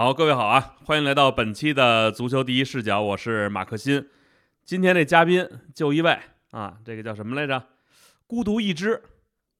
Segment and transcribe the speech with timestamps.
[0.00, 4.08] 好，各位好啊，欢迎来到本期的足球第一视角，我是马克新。
[4.64, 6.18] 今天这嘉宾就一位
[6.52, 7.62] 啊，这个叫什么来着？
[8.26, 9.02] 孤独一只，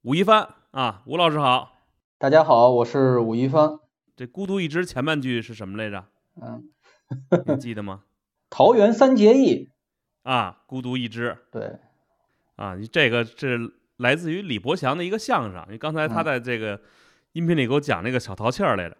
[0.00, 1.76] 武一帆啊，吴老师好。
[2.16, 3.80] 大家好，我是武一帆。
[4.16, 6.06] 这孤独一只前半句是什么来着？
[6.40, 6.70] 嗯，
[7.46, 8.04] 你记得吗？
[8.48, 9.68] 桃园三结义
[10.22, 11.36] 啊，孤独一只。
[11.52, 11.76] 对，
[12.56, 15.62] 啊，你这个是来自于李伯祥的一个相声。
[15.70, 16.80] 你刚才他在这个
[17.32, 18.96] 音频里给我讲那个小淘气儿来着。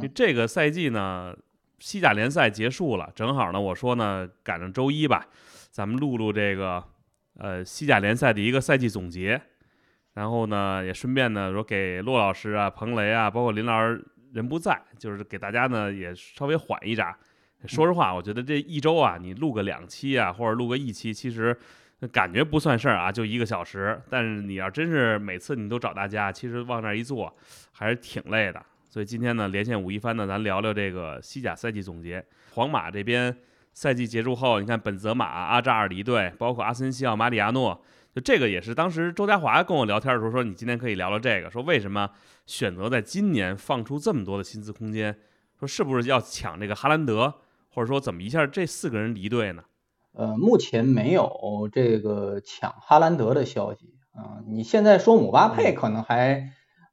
[0.00, 1.36] 你这个赛季呢，
[1.78, 5.26] 西甲联赛结束了，正好呢，我说呢，赶上周一吧，
[5.70, 6.82] 咱们录录这个
[7.36, 9.40] 呃西甲联赛的一个赛季总结。
[10.14, 17.16] 然后呢，也顺便呢说给骆老师啊、彭雷啊，包括林老师人不在，就是给大家呢也稍微缓一闸。
[17.66, 21.56] 说实话，我觉得这一周啊，你录个两期啊，或者录个一期，其实
[22.10, 23.98] 感觉不算事儿啊，就一个小时。
[24.10, 27.34] 但是你要真是每次你都找大家，其实往那一坐，
[27.72, 28.62] 还是挺累的。
[28.92, 32.22] 所以今天呢，连线武一帆呢，咱聊聊这个西甲赛季总结。
[32.52, 33.34] 皇马这边
[33.72, 37.82] 赛季结束后，你看本泽马、阿扎尔离队，包括阿森西奥、马里亚诺。
[38.14, 42.10] 就这个也是当时周家华跟我聊天的时候说，你今天可以聊聊这个，说为什么
[42.44, 45.16] 选择在今年放出这么多的薪资空间，
[45.58, 47.32] 说是不是要抢这个哈兰德，
[47.70, 49.64] 或者说怎么一下这四个人离队呢？
[50.12, 54.44] 呃，目前没有这个抢哈兰德的消息啊。
[54.46, 56.50] 你现在说姆巴佩可能还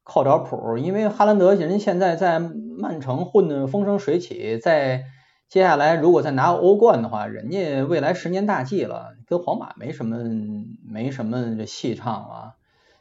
[0.09, 5.03] 靠着谱，因为哈兰德人现在在曼城混得风生水起，在。
[5.49, 10.19] 接下来如果再拿欧冠的话，人家未来十年大计了，跟皇马没什么
[10.87, 12.53] 没什么这戏唱了，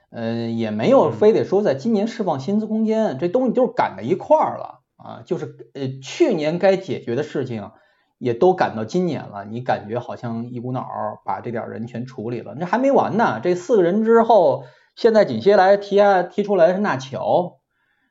[0.08, 7.70] 呃，也没有非得说在今年释放薪资空间，这东西就是赶在一块儿了啊，就是呃去年该解决的事情
[8.16, 10.88] 也都赶到今年了，你感觉好像一股脑
[11.26, 14.64] 把这点人全处理了，那还没完呢，这四个人之后，
[14.98, 17.58] 现在紧接来提啊提出来是纳乔，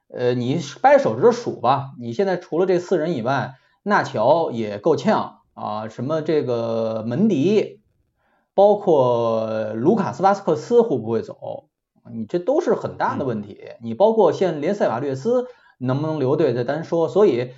[0.08, 3.56] 呃，你掰手指数吧，你现在除了这四人以外。
[3.84, 7.82] 纳乔也够呛啊，什么这个门迪，
[8.54, 11.70] 包括卢卡斯·巴斯克斯会不会走？
[12.12, 13.58] 你这都是很大的问题。
[13.82, 15.46] 你包括现连塞瓦略斯
[15.78, 17.08] 能不能留队再单说。
[17.08, 17.52] 所以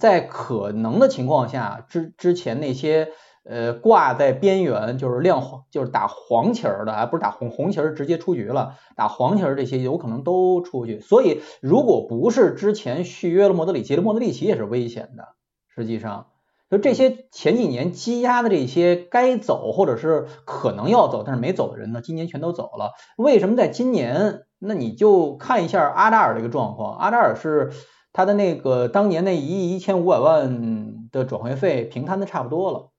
[0.00, 3.10] 在可能的情况下，之之前那些
[3.48, 11.00] 呃挂在边缘就是亮黄就是打黄旗儿的，而不是打红红旗儿直接出局了，打黄旗儿这些有可能都出去。
[11.00, 15.28] 所以如果不是之前续约了莫德里奇的，莫德里奇也是危险的。
[15.74, 16.26] 实际上，
[16.70, 22.92] 就这些前几年积压的这些该走或者是可能要走但是没走的人呢，今年全都走了。
[23.16, 24.42] 为什么在今年？
[24.58, 26.96] 那你就看一下阿扎尔这个状况。
[26.96, 27.72] 阿扎尔是
[28.14, 32.90] 他的那个当年那一亿一千五百万的转会费平摊的差不多了。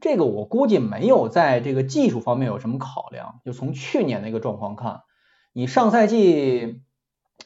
[0.00, 3.40] 这个我估计没有在这个技术方面有什么考量。
[3.44, 5.02] 就从去年那个状况看，
[5.52, 6.82] 你上赛季。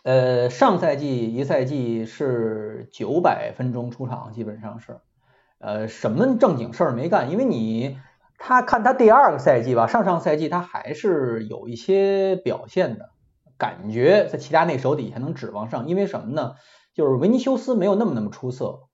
[0.03, 4.99] 呃，上赛季一赛季是九百分钟出场，基本上是，
[5.59, 7.97] 呃，什么正经事儿没干，因为你
[8.37, 13.11] 他看他第二个赛季吧，上上赛季他还是有一些表现的
[13.57, 16.57] 感觉，在齐达内手底下能指望上，因为什么呢？
[16.93, 18.89] 就是维尼修斯没有那么那么出色，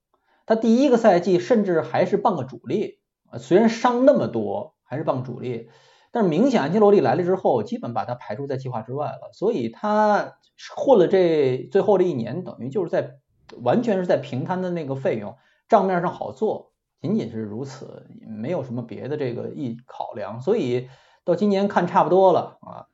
[0.46, 2.99] 他第一个赛季甚至还是半个主力，
[3.38, 5.68] 虽然伤那么多，还是半个主力。
[6.12, 9.30] 但是明显，安切洛蒂来了之后，基本把他排除在计划之外了。
[9.32, 10.38] 所以他
[10.76, 13.18] 混了这最后这一年，等于就是在
[13.62, 15.36] 完全是在平摊的那个费用，
[15.68, 20.40] 账面上好做，仅仅是如此，没有什么别的这个意考量。
[20.40, 20.88] 所以
[21.24, 22.86] 到今年看差不多了啊，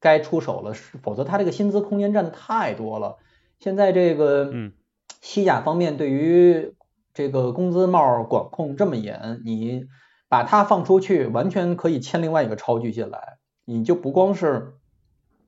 [0.00, 3.18] 该出手了，否则他这个薪资空间占的太多了。
[3.60, 4.72] 现在这个嗯
[5.20, 6.74] 西甲方面对于
[7.14, 9.86] 这个工资帽管控这么严，你。
[10.30, 14.74] 把它放出去，完全可以签另外一个超巨进来，你就不光是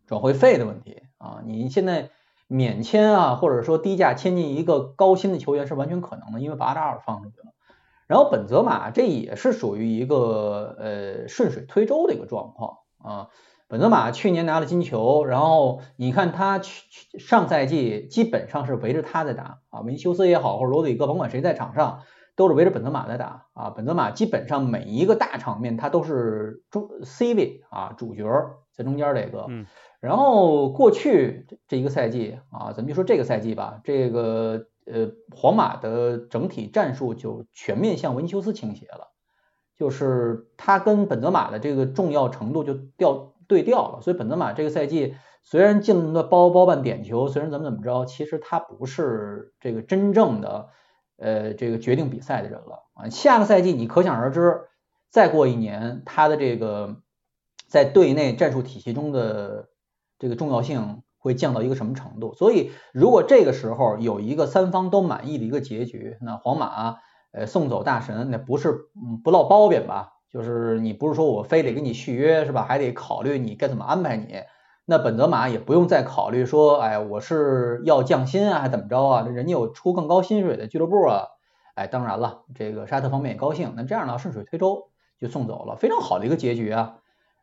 [0.07, 2.09] 转会费的问题啊，你现在
[2.47, 7.53] 免签啊，或者说低价签进一个高薪的球员是完全可能的，因为把阿扎尔放出去了。
[8.07, 13.29] 然后本泽马这也是属于一个呃顺水推舟的一个状况啊。
[13.71, 22.03] 本泽马去年拿了金球，然后你看他去上赛季基本上是围着他在打啊，维尼修斯也好，或者罗德里戈，甭管谁在场上。
[22.37, 28.25] 都是围着本泽马在打啊，本泽马基本上每一个大场面他都是主 C 位啊主角
[28.73, 29.47] 在中间这个，
[30.01, 39.09] 然后过去这一个赛季啊，咱们就说这个赛季吧，这个呃皇马的整体战术就全面向维尼修斯倾斜了，
[39.77, 50.71] 就是他跟本泽马的这个重要程度就调对调了，所以本泽马这个赛季虽然进了包包办点球，虽然怎么怎么着，其实他不是这个真正的。
[51.23, 53.11] 呃，这个决定比赛的人了啊！
[53.11, 54.63] 下个赛季你可想而知，
[55.11, 57.03] 再过一年，他的这个
[57.69, 59.69] 在队内战术体系中的
[60.19, 62.33] 这个重要性会降到一个什么程度。
[62.37, 66.97] 所以如果这个时候有一个三方都满意的一个结局，那皇马
[67.33, 70.15] 呃送走大神，那不是嗯不落褒贬吧？
[70.33, 72.63] 就是你不是说我非得给你续约是吧？
[72.63, 74.35] 还得考虑你该怎么安排你。
[74.85, 79.27] 那本泽马也不用再考虑说，哎，我是要降薪啊，还怎么着啊？
[79.29, 81.27] 人家有出更高薪水的俱乐部啊。
[81.75, 83.75] 哎，当然了，这个沙特方面也高兴。
[83.77, 84.89] 那这样呢，顺水推舟
[85.19, 86.97] 就送走了，非常好的一个结局啊。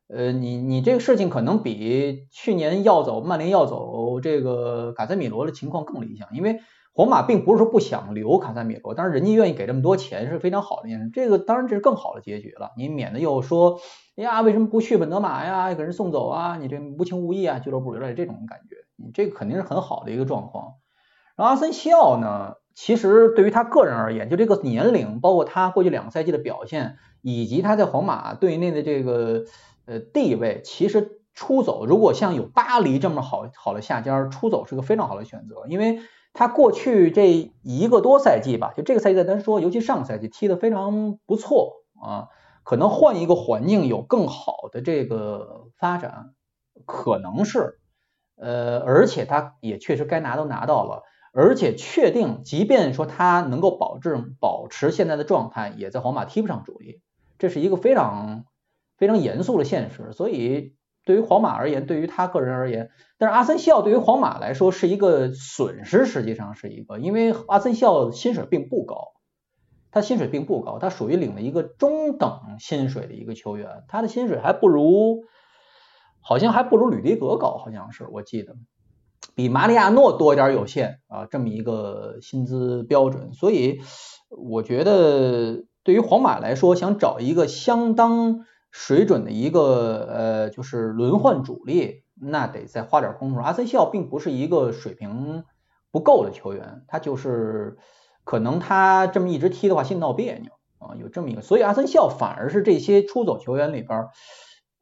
[0.09, 6.59] 呃，你你这个事情可能比去年要走曼联要走这个卡塞米罗的情况更理想，因为
[6.97, 11.11] 皇马并不是说不想留卡塞米罗，但是人家愿意给这么多钱是非常好的一件事。
[11.13, 13.79] 这个当然这是更好的结局了，你免得又说。
[14.15, 15.71] 哎呀，为什么不去本泽马呀？
[15.75, 16.57] 给人送走啊？
[16.57, 17.59] 你这无情无义啊！
[17.59, 20.73] 俱乐部有点这种感觉，你这个肯定是很好的一个状况。
[21.35, 29.43] 然后阿森西奥呢，其实对于他个人而言，就这个年龄，包括他过去两个赛季的表现，以及他在皇马队内的这个
[29.85, 35.99] 呃地位，其实出走，如果像有巴黎这么好好的下家，出走是个非常好的选择，因为
[36.33, 42.27] 他过去这一个多赛季吧，就这个赛季咱说，尤其上个赛季踢得非常不错啊。
[42.63, 46.33] 可能换一个环境有更好的这个发展，
[46.85, 47.79] 可能是，
[48.35, 51.03] 呃，而且他也确实该拿都拿到了，
[51.33, 57.01] 而且确定，即便说他能够保证保持现在的状态，也在皇马踢不上主力，
[57.37, 58.43] 这是一个非常
[58.97, 60.11] 非常严肃的现实。
[60.11, 60.75] 所以
[61.07, 69.13] 对于皇马而言，对于他个人而言，但是阿森西奥对于皇马来说是一个损失，实际上是一个，因为阿森西奥薪水并不高。
[69.89, 75.23] 他薪水并不高，他属于领了一个中等薪水的一个球员，他的薪水还不如，
[76.19, 78.57] 好像还不如吕迪格高，好像是我记得，
[79.33, 83.79] 比马里亚诺多一点有限啊，这么一个薪资标准，所以
[84.29, 88.41] 我觉得对于皇马来说，想找一个相当
[88.77, 93.39] 水准的一个呃，就是轮换主力，那得再花点功夫。
[93.39, 95.43] 阿森西奥并不是一个水平
[95.91, 97.77] 不够的球员，他就是。
[98.29, 104.09] 可能他这么一直踢的话，心闹别扭啊，有这么一个，所以阿森西奥反而是这些出走球员里边，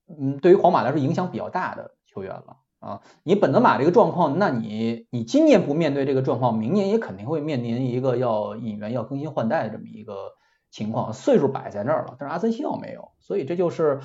[0.09, 3.01] 嗯，对于皇马来说影响比较大的球员了啊。
[3.21, 10.31] 你本泽马这个状况，那你你今年不面对这个状况，明年也肯定会面临一个要引援、要更新换代的这么一个
[10.75, 12.17] 情况，岁数摆在那儿了。
[12.19, 14.01] 但是阿森西奥没有，所以这就是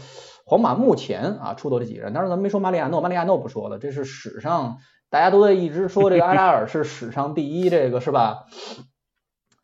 [0.47, 2.13] 皇马目前啊出走这几个人。
[2.13, 4.79] 当然咱们没说马里亚诺，马里亚诺不说了，这是史上
[5.09, 8.45] 大家都在一直说这个阿扎尔是史上第一，这个是吧？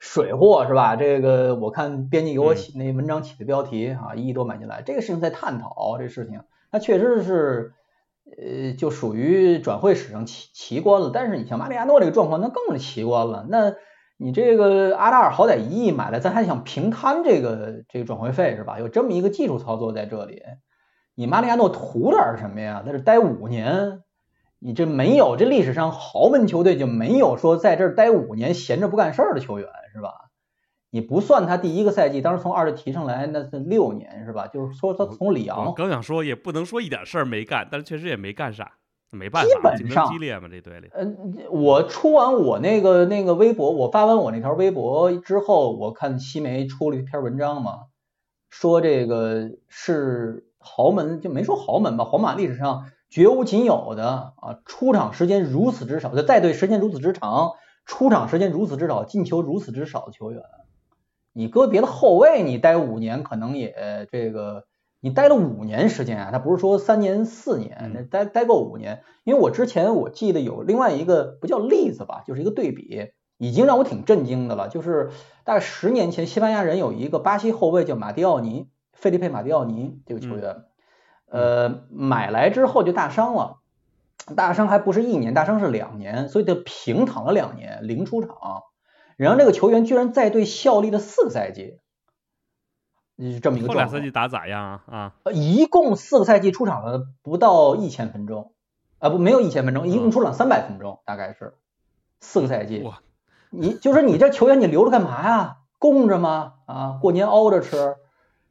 [0.01, 0.97] 水货是吧？
[0.97, 6.43] 这个我看编辑给我起那文章起的标题啊，一亿多买进来，这个事情在探讨这事情，
[6.73, 7.73] 那确实是
[8.37, 11.13] 呃，就属于转会史上奇奇观了。
[11.15, 13.47] 但是你像马里亚诺这个状况，那更是奇观了。
[13.49, 13.75] 那
[14.17, 18.79] 你这个阿达尔好歹一亿买了，咱还想平摊这个这个转会费是吧？
[18.79, 20.43] 有这么一个技术操作在这里，
[21.15, 22.83] 你马里亚诺图点什么呀？
[22.85, 24.01] 在这待五年。
[24.59, 30.31] 你这没有，这历史上豪门球队就没有说在这儿待五年闲着不干事儿的球员是吧？
[30.91, 34.47] 你不算他第一个赛季，当时从二队提上来那是六年是吧？
[34.47, 38.73] 就是说他从里昂，刚想说也不能说一点事儿没干，但是确实也没干啥，
[39.11, 40.91] 没办法，竞争激烈嘛这队里。
[40.93, 47.87] 嗯，我出完我那个那个微博，我发完我那条微博之后，我看西媒出了一篇文章嘛，
[48.51, 52.87] 说这个是豪门，就没说豪门吧，皇马历史上。
[53.09, 57.53] 绝无仅有的啊，出场时间如此之少，就带队时间如此之长，
[57.85, 60.43] 出场时间如此之少，进球如此之少的球员，
[61.33, 64.65] 你搁别的后卫，你待五年可能也这个，
[65.07, 69.05] 你待了五年时间啊，他不是说三年四年，那待待够五年。
[69.23, 74.67] 因为我之前我记得有另外一个不叫例子吧，就是一个对比，已经让我挺震惊的了。
[74.67, 75.11] 就是
[75.45, 80.65] 大概十年前，西班牙人有一个巴西后卫叫马蒂奥尼，费利佩马蒂奥尼这个球员。
[81.31, 83.59] 呃，买来之后就大伤了，
[84.35, 88.33] 大伤还不是一年，大伤是两年，所以他平躺了两年，零出场。
[89.17, 91.86] 然后这个球员居然在队效力了四个赛季，是
[93.43, 93.85] 这么一个状态。
[93.87, 93.99] 后俩。
[93.99, 94.83] 赛季打咋样啊？
[94.87, 95.15] 啊？
[95.25, 98.53] 呃，一共四个赛季出场了不到一千分钟，
[98.99, 101.55] 啊不，没有一千分钟，一共出场三百分钟，大概是
[102.21, 102.83] 四个赛季。
[102.83, 103.01] 哇！
[103.51, 105.57] 你就是你这球员你留着干嘛呀？
[105.79, 106.55] 供着吗？
[106.67, 107.97] 啊，过年熬着吃。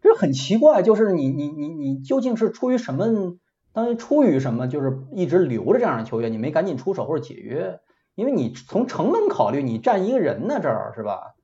[0.01, 3.37] 这很奇怪，就是你你你你究竟是出于什么？
[3.73, 4.67] 当然出于什么？
[4.67, 7.79] 就是一直留着这样的球员，你没赶紧出手或者解约？
[8.15, 11.34] 因为你从成本考虑，你占一个人呢，这儿是吧？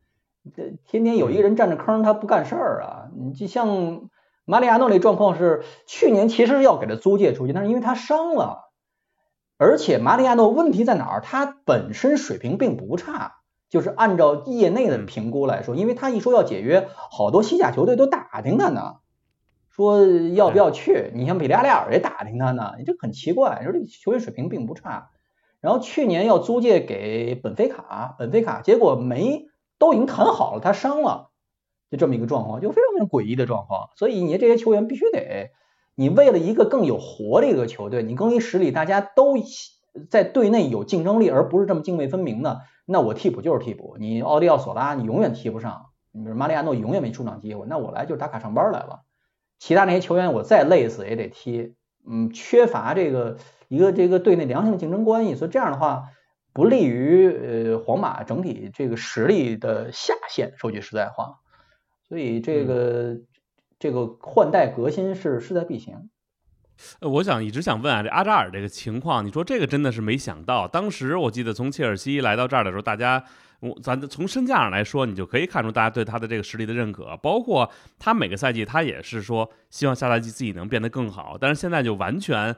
[0.56, 3.10] 这天天有一个人占着坑，他不干事儿啊！
[3.16, 4.10] 你就像
[4.46, 8.72] 马里亚诺那状况是，去年其实是要给他租借出去，但是因为他伤了，
[9.58, 11.22] 而且马里亚诺问题在哪儿？
[11.22, 13.38] 他本身水平并不差。
[13.70, 18.96] 就是按照业内的评估来说，因为他一说要解约，好多西甲球队都打听他呢，
[19.70, 21.10] 说要不要去。
[21.16, 23.62] 你像比利亚雷尔也打听他呢，你这很奇怪。
[23.64, 25.12] 说这球员水平并不差，
[25.62, 29.46] 然后去年要租借给本菲卡，本菲卡结果没
[29.82, 31.32] 都已经谈好了，他伤了，
[31.90, 33.90] 就这么一个状况，就非常非常诡异的状况。
[33.96, 35.50] 所以你这些球员必须得，
[35.96, 39.34] 你为了一个更有活力的球队，你更衣室里大家都
[40.12, 43.98] 在队内有竞争力，而不是这么泾渭分明的，那我替补就是替补。
[44.00, 49.02] 你奥利奥索拉你永远踢不上，你比如马里亚诺永远没出场机会，那我来就是打卡上班来了。
[49.58, 51.74] 其他那些球员我再累死也得踢，
[52.08, 53.38] 嗯，缺乏这个。
[53.72, 56.10] 一个这个队内良性竞争关系，所以这样的话
[56.54, 60.54] 不利于呃皇马整体这个实力的下限。
[60.58, 61.40] 说句实在话，
[62.08, 63.18] 所以这个
[63.80, 66.10] 这个换代革新是势在必行。
[67.00, 70.68] 呃，我想一直想问啊，这阿扎尔这个情况，你说这个真的是没想到。
[70.68, 73.24] 当时我记得从切尔西来到这儿的时候，大家
[73.60, 77.16] 我咱从身价上来说，你就可以看出大家对他的这个实力的认可。
[77.18, 82.56] 包括他每个赛季他也是说希望下赛季自己能变得更好，但是现在就完全。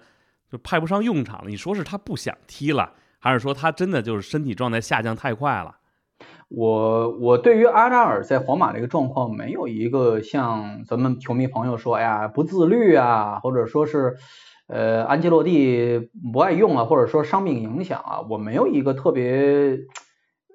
[0.52, 1.50] 就派不上用场了。
[1.50, 5.78] 你说是他不想踢了，还是说他真的就是身体状态下降太快了？
[6.50, 14.18] 我我对于阿扎尔在皇马这个状况，没有一个像咱们球迷朋友说，哎呀不自律啊，或者说是
[14.68, 19.80] 呃安切洛蒂不爱用啊，或者说伤病影响啊，我没有一个特别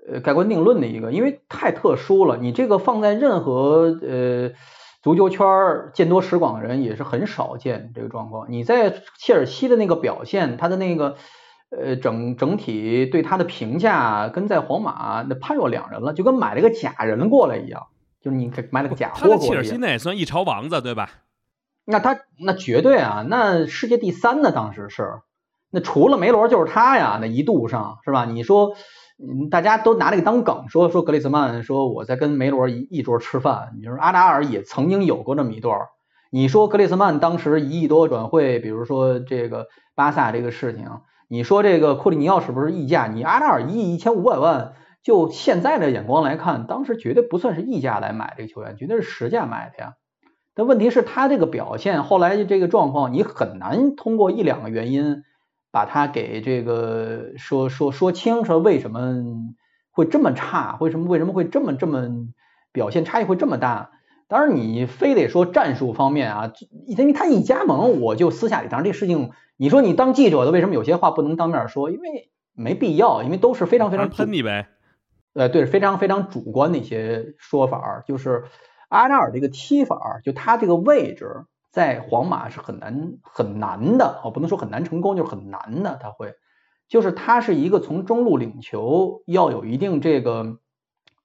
[0.06, 2.36] 呃盖棺定论的一个，因为太特殊了。
[2.36, 4.50] 你这个放在任何呃。
[5.00, 5.46] 足球圈
[5.94, 8.50] 见多识广的人也是很少见这个状况。
[8.50, 11.16] 你在切尔西的那个表现，他的那个
[11.70, 17.86] 呃整整体对他的评价，跟在皇马那判若两人了，就跟买了个假人过来一样。
[18.20, 19.38] 就是你买了个假货过来。
[19.38, 21.10] 切尔西那也算一朝王子对吧？
[21.84, 25.20] 那他那绝对啊，那世界第三呢，当时是
[25.70, 28.24] 那除了梅罗就是他呀，那一度上是吧？
[28.24, 28.74] 你说。
[29.20, 35.76] 嗯，大家都拿这个当梗说说格里兹曼说我在跟梅罗一一桌吃饭，你说阿达尔也曾经有过这么一段。
[36.30, 40.88] 你说格里兹曼当时一亿多转会，比如说这个巴萨这个事情，
[41.28, 43.06] 你说这个库里尼奥是不是溢价？
[43.06, 49.94] 你阿扎尔一亿一千五百万，就现在的眼光来看，当时绝对不算是溢价来买这个球员，绝对是实价买的呀。
[50.54, 55.22] 但问题是，他这个表现后来这个状况，你很难通过一两个原因。
[55.70, 59.22] 把他给这个说说说清，说为什么
[59.90, 60.78] 会这么差？
[60.80, 62.08] 为什么为什么会这么这么
[62.72, 63.90] 表现差异会这么大？
[64.28, 66.52] 当然你非得说战术方面啊，
[66.86, 71.90] 因为他一加盟，我就私下里当然这事情，你说你当记者的为什么有些话不能当面说？
[71.90, 74.68] 因为没必要，因为都是非常非常喷你呗。
[75.32, 78.44] 呃，对，非常非常主观的一些说法，就是
[78.88, 81.46] 阿扎尔这个踢法，就他这个位置。
[81.70, 85.98] 在皇马是很难很难的，我不能说很难成功，就是很难的。
[86.02, 86.34] 他会，
[86.88, 90.58] 就是他是一个从中路领球要有一定这个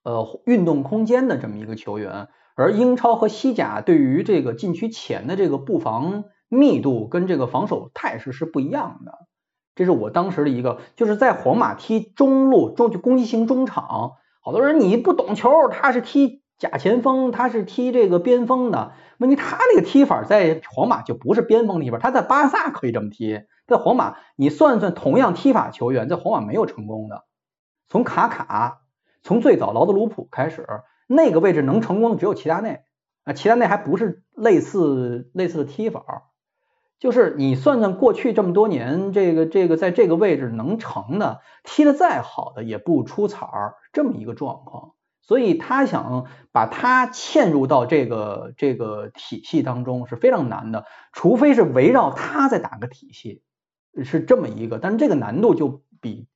[0.04, 9.28] 呃运动空间的这么一个球员，而英超和西甲对于这个禁区前的这个布防密度跟这个防守态势是不一样的。
[9.76, 16.42] 这是我当时的一个，就是在皇马踢中路中就攻击型中场，好多人你不懂球，他是踢。
[16.60, 18.94] 假前锋，他是踢这个边锋的。
[19.18, 27.26] 问题他那个踢法在皇马就不是边锋的踢法，他在巴萨可以这么踢，在皇马你算算同样踢法球员，在皇马没有成功的。
[27.90, 28.82] 从卡卡，
[29.24, 30.66] 从最早劳德鲁普开始，
[31.08, 32.82] 那个位置能成功的只有齐达内
[33.24, 36.32] 啊，齐达内还不是类似类似的踢法，
[37.00, 44.94] 就是你算算过去这么多年，这个这个在这个位置能成的，踢的再好的也不出彩儿，这么一个状况。
[45.26, 53.42] 所以他想把他嵌入到这个这个体系当中是非常难的，除非是围绕他再打个体系，
[54.04, 56.28] 是这么一个，但是这个难度就比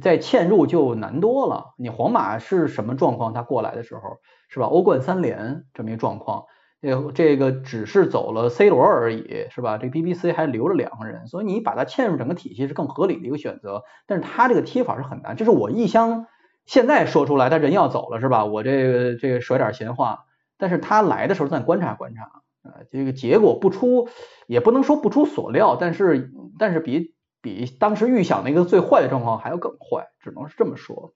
[0.00, 1.74] 在嵌入就难多了。
[1.78, 3.32] 你皇马是什么状况？
[3.32, 4.18] 他过来的时候
[4.48, 4.66] 是吧？
[4.66, 6.44] 欧冠三连这么一个状况，
[6.80, 9.78] 这这个只是走了 C 罗而已，是吧？
[9.78, 13.84] 这 BBC 还留了两个人，所以你把它嵌入整个体系是更合理的一个选择。
[14.06, 16.26] 但是他这个踢法是很难，这是我一厢。
[16.66, 18.44] 现在说出来，他人要走了是吧？
[18.44, 20.26] 我这个这个说点闲话，
[20.58, 24.08] 但是他来的时候咱观察观察，呃，这个结果不出，
[24.46, 27.14] 也不能说不出所料，但是但是比
[27.54, 31.14] 比当时预想那个最坏的状况还要更坏，只能是这么说。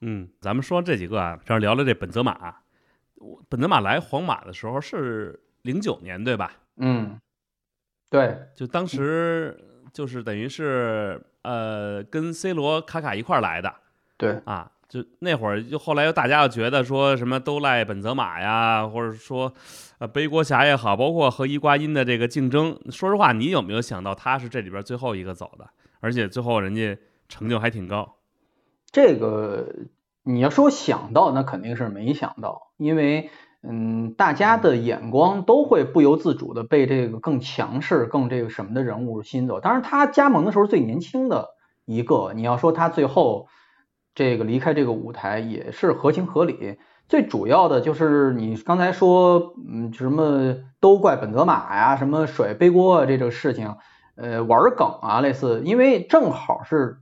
[0.00, 2.56] 嗯，咱们说这几个啊，这儿聊聊这本泽马，
[3.48, 6.52] 本泽马来皇马的时候是零九年对吧？
[6.76, 7.20] 嗯，
[8.10, 9.58] 对，就当时
[9.92, 13.74] 就是等于是呃跟 C 罗、卡卡一块儿来的，
[14.16, 14.70] 对啊。
[14.92, 19.50] 就那会儿，就后来又大家又觉得说什么都赖本泽马呀，或者说，
[19.96, 22.78] 呃，背锅侠也好，包括和伊瓜因的这个竞争。
[22.90, 25.70] 说实话，你有没有想到他是这里边最后一个走的？
[26.00, 28.16] 而且最后人家成就还挺高。
[28.90, 29.66] 这个
[30.24, 33.30] 你要说想到，那肯定是没想到，因为
[33.62, 39.58] 嗯，大家的眼光都会不由自主的被这个更强势、更这个什么的人物吸引走。
[39.58, 41.48] 当然，他加盟的时候最年轻的。
[41.84, 42.32] 一个。
[42.34, 43.48] 你要说他最后
[44.14, 46.78] 这个离开这个舞台也是合情合理。
[47.08, 53.76] 最主要的就是你刚才说，嗯，什么都怪本泽马呀，什么甩背锅啊，这个事情，
[54.14, 56.98] 呃，玩梗啊，类似，因为正好是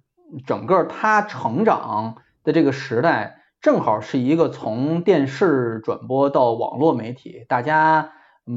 [0.47, 8.11] 整个他成长的这个时代，正好是一个从电视转播到网络媒体，大家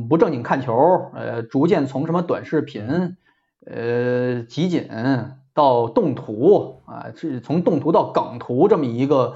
[0.09, 3.17] 不正经看球，呃，逐渐从什么短视频，
[3.67, 4.87] 呃，集锦
[5.53, 9.33] 到动图啊，是从动图到梗图这么一个。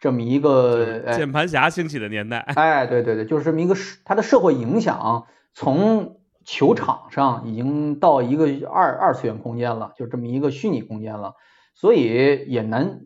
[0.00, 11.34] 这么一个键盘侠兴起的年代，哎，对对对，就是这么一个它的社会影响，从球场上已经到一个二二次元空间了，就这么一个虚拟空间了，
[11.74, 13.00] 所以也难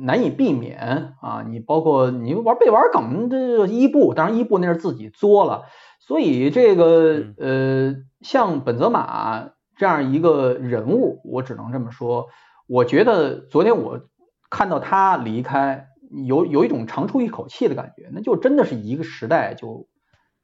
[0.00, 1.44] 难以避免啊。
[1.46, 5.64] 你包括你玩被玩梗这伊布，当然伊布那是自己作了，
[6.00, 12.28] 所以这个呃，像本泽马这样一个人物，我只能这么说，
[12.66, 14.02] 我觉得昨天我
[14.50, 15.86] 看到他离开。
[16.24, 19.86] 有有一种长出一口气的感觉，那就真的是一个时代就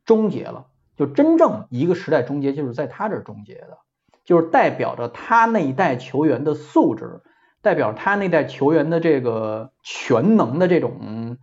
[0.04, 3.78] 终结了，就真正一个时代终结就是在他这儿终结的，
[4.26, 7.22] 就是代表着他那一代球员的素质，
[7.62, 11.38] 代表他那代球员的这个全能的这种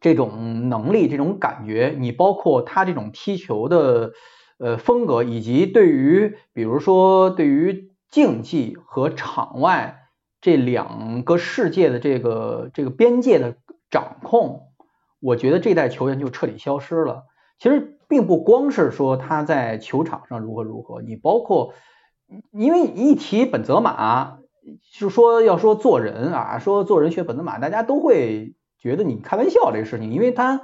[0.00, 4.12] 这种能力、这种感觉，你包括他这种踢球的
[4.58, 10.02] 呃风格，以及对于比如说对于竞技和场外。
[10.42, 13.56] 这两个世界的这个这个边界的
[13.90, 14.68] 掌控，
[15.18, 17.24] 我觉得这代球员就彻底消失了。
[17.58, 21.72] 其实并不光是说他在球场上如何如何，你包括
[22.52, 24.38] 因为一提本泽马，
[24.96, 30.62] 就说要说做人啊，说做人学本泽马，大家都会觉得你开玩笑这个事情，因为他。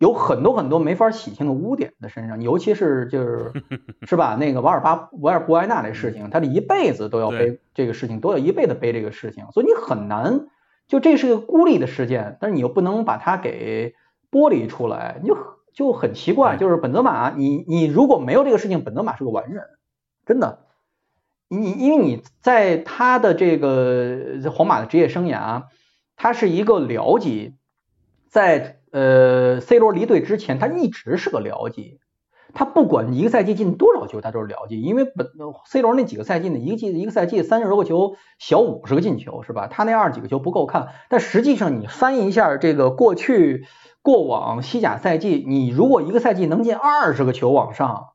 [0.00, 3.52] 有很多很多没法洗清的污点在身上，尤其是就是
[4.08, 4.34] 是吧？
[4.34, 10.46] 那个瓦尔巴瓦尔布埃纳这事情，他这一辈子都要背这个事情，都要一辈子背这个事情，所以你很难
[10.88, 13.94] 就这是个孤立的事件，但是你又不能把它给
[14.30, 15.36] 剥离出来，你就
[15.74, 16.56] 就很奇怪。
[16.56, 19.64] 就是本泽马，你你如果没有这个事情，本泽马是个完人，
[20.24, 20.60] 真的。
[21.48, 25.64] 你因为你在他的这个皇马的职业生涯，
[26.16, 27.54] 他是一个僚机，
[28.28, 28.79] 在。
[28.90, 32.00] 呃，C 罗离队之前，他一直是个僚机，
[32.52, 34.80] 他不管一个赛季进多少球，他都是僚机。
[34.80, 35.28] 因为本
[35.66, 39.68] C 罗那几个赛季呢，一个季一个赛季三十多个球，小五十个进球，是吧？
[39.68, 40.88] 他那二十几个球不够看。
[41.08, 43.64] 但实际上，你翻译一下这个过去
[44.02, 48.08] 过往西甲赛季，你如果一个赛季能进二十个球往上，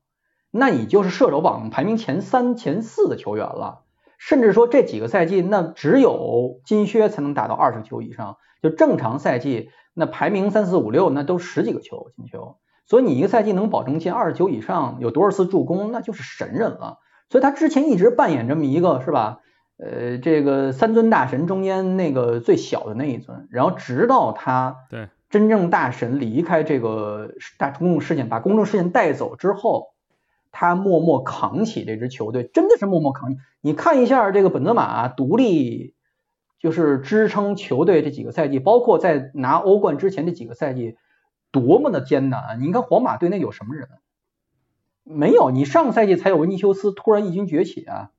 [0.52, 3.85] 那你就是射手榜排名前三、前四的球员了。
[4.28, 9.70] 甚至说这几个赛季，那只有金靴才能打到二十球以上，就正常赛季。
[9.94, 12.58] 那排名三四五六，那都十几个球进球，
[12.88, 16.98] 所以你一个赛季能保证进二十球以上，有多少次助攻，那就是神人了。
[17.30, 19.42] 所以他之前一直扮演这么一个，是吧？
[19.78, 29.90] 呃，这个三尊大神中间那个最小的那一尊，然后直到他对真正大神离开这个大公众视线，把公众视线带走之后，
[30.56, 33.38] 他默默扛起这支球队，真的是默默扛起。
[33.62, 35.94] 你看一下这个本泽马独立。
[36.58, 40.96] 就是支撑球队这几个赛季，包括在拿欧冠之前这几个赛季，
[41.52, 42.60] 多么的艰难！
[42.60, 43.88] 你看皇马队内有什么人？
[45.04, 48.10] 没有，你上赛季才有维尼修斯突然异军崛起啊，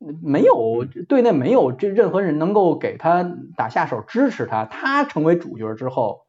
[0.00, 3.22] 没有队内没有这任何人能够给他
[3.56, 6.22] 打下手支持他，他成为主角之后，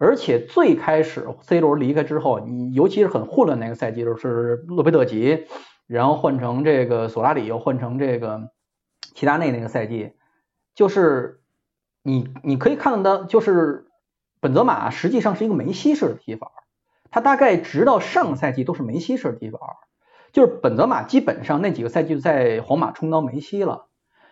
[0.00, 5.44] 而且最开始 C 罗离开之后，你尤其是很混乱那个赛季，就是洛佩特吉，
[5.86, 8.50] 然后换成这个索拉里，又换成这个
[9.14, 10.12] 齐达内那个赛季。
[10.74, 11.40] 就是
[12.02, 13.88] 你，你可以看到，就是
[14.40, 16.50] 本泽马实际上是一个梅西式的踢法，
[17.10, 19.58] 他大概直到上个赛季都是梅西式的踢法，
[20.32, 23.88] 就是本泽马基本上那几个赛季在皇马充当梅西了，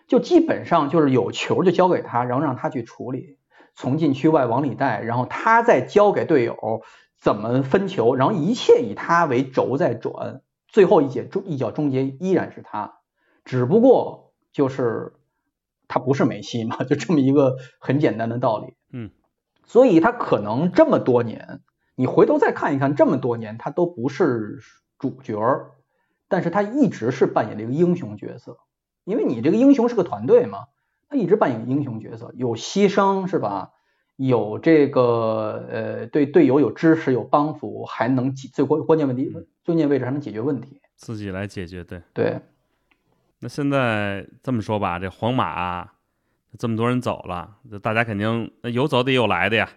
[0.06, 3.36] 就基本上就是有球就交给他，然后让他去处理，
[3.78, 6.82] 从禁区外往里带，然后他再交给队友
[7.18, 12.98] 怎么分球，然后一切以他为轴在转，最后一节终一脚终结依然是他，
[13.44, 15.14] 只不过就是。
[15.90, 16.84] 他不是梅西嘛？
[16.84, 18.74] 就这么一个很简单的道理。
[18.92, 19.10] 嗯，
[19.64, 21.62] 所以他可能这么多年，
[21.94, 24.58] 你回头再看一看，这么多年他都不是
[24.98, 25.40] 主角，
[26.28, 28.58] 但是他一直是扮演一个英雄角色。
[29.04, 30.66] 因为你这个英雄是个团队嘛，
[31.08, 33.70] 他一直扮演英雄角色，有牺牲是吧？
[34.16, 39.32] 有这个呃对队友有支持有帮扶，还能解最关关键问题
[39.64, 41.84] 关键位置还能解决问题，自己来解决。
[41.84, 42.40] 对对。
[43.38, 45.88] 那现在这么说吧，这皇马
[46.58, 49.70] 这么多人走了，大家肯定有走的也有来的呀。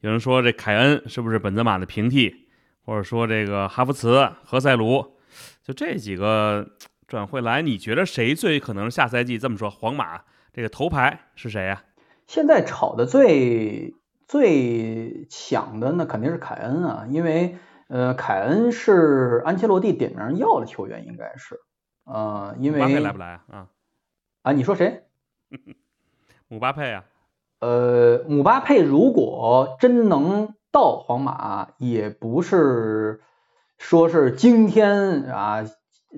[0.00, 2.48] 有人说这凯恩是不是本泽马的平替，
[2.84, 5.14] 或者说这个哈弗茨、何塞卢，
[5.62, 6.68] 就这几个
[7.06, 9.70] 转会来，你觉得谁最可能下赛季这么说？
[9.70, 10.22] 皇马
[10.56, 11.84] 这个头牌是谁呀？
[12.26, 13.94] 现在炒的最
[14.26, 21.60] 最响的那肯定是凯恩啊，因为呃凯恩是安切洛蒂点名要的球员，应该是
[22.06, 23.66] 呃因为巴佩来不来啊？
[24.40, 25.04] 啊，你说谁？
[26.48, 27.04] 姆巴佩啊？
[27.60, 33.20] 呃，姆巴佩如果真能到皇马，也不是
[33.76, 35.66] 说是惊天啊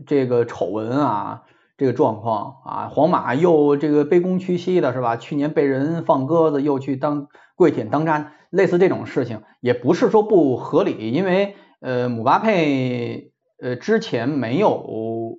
[0.06, 1.42] 这个丑闻啊
[1.78, 5.16] 这个状况啊，皇马又这个卑躬屈膝的是吧？
[5.16, 15.38] 去年被人放鸽子，又去当跪舔当渣，类似这种事情，也不是说不合理，因为呃姆巴佩呃之前没有。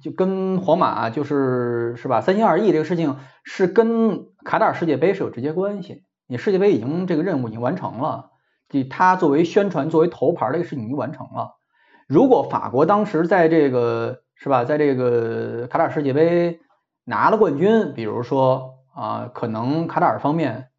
[0.00, 6.04] 就跟皇马就是是吧，三心二意这个事情是跟卡塔尔世界杯是有直接关系。
[6.28, 8.30] 你世界杯已经这个任务已经完成了，
[8.68, 11.56] 就他作为宣传、作为头牌这个事情已经完成了。
[12.06, 16.60] 如果法国当时在这个是吧，在这个卡塔尔世界杯
[17.04, 20.70] 拿了冠军，比如说啊，可能卡塔尔方面，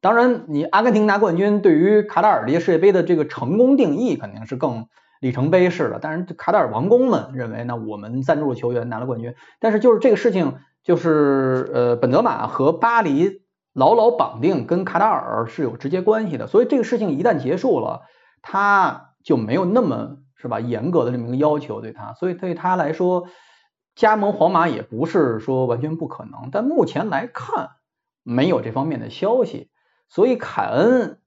[0.00, 4.86] 当然你阿根廷拿冠军对于卡塔尔这些世界杯的这个成功定义肯定是更。
[5.18, 13.40] 里程碑式的，但是卡塔尔王公们认为呢，我们赞助的球员拿了冠军，但是就是这个事情，就是呃，本泽马和巴黎
[13.72, 18.02] 牢牢绑定，跟卡塔尔是有直接关系的，所以这个事情一旦结束了，
[18.42, 23.28] 他就没有那么是吧严格的这么一个要求对他，所以对他来说，
[23.94, 27.70] 加盟皇马也不是说完全不可能，但目前来看
[28.22, 29.70] 没有这方面的消息，
[30.08, 31.18] 所以凯恩。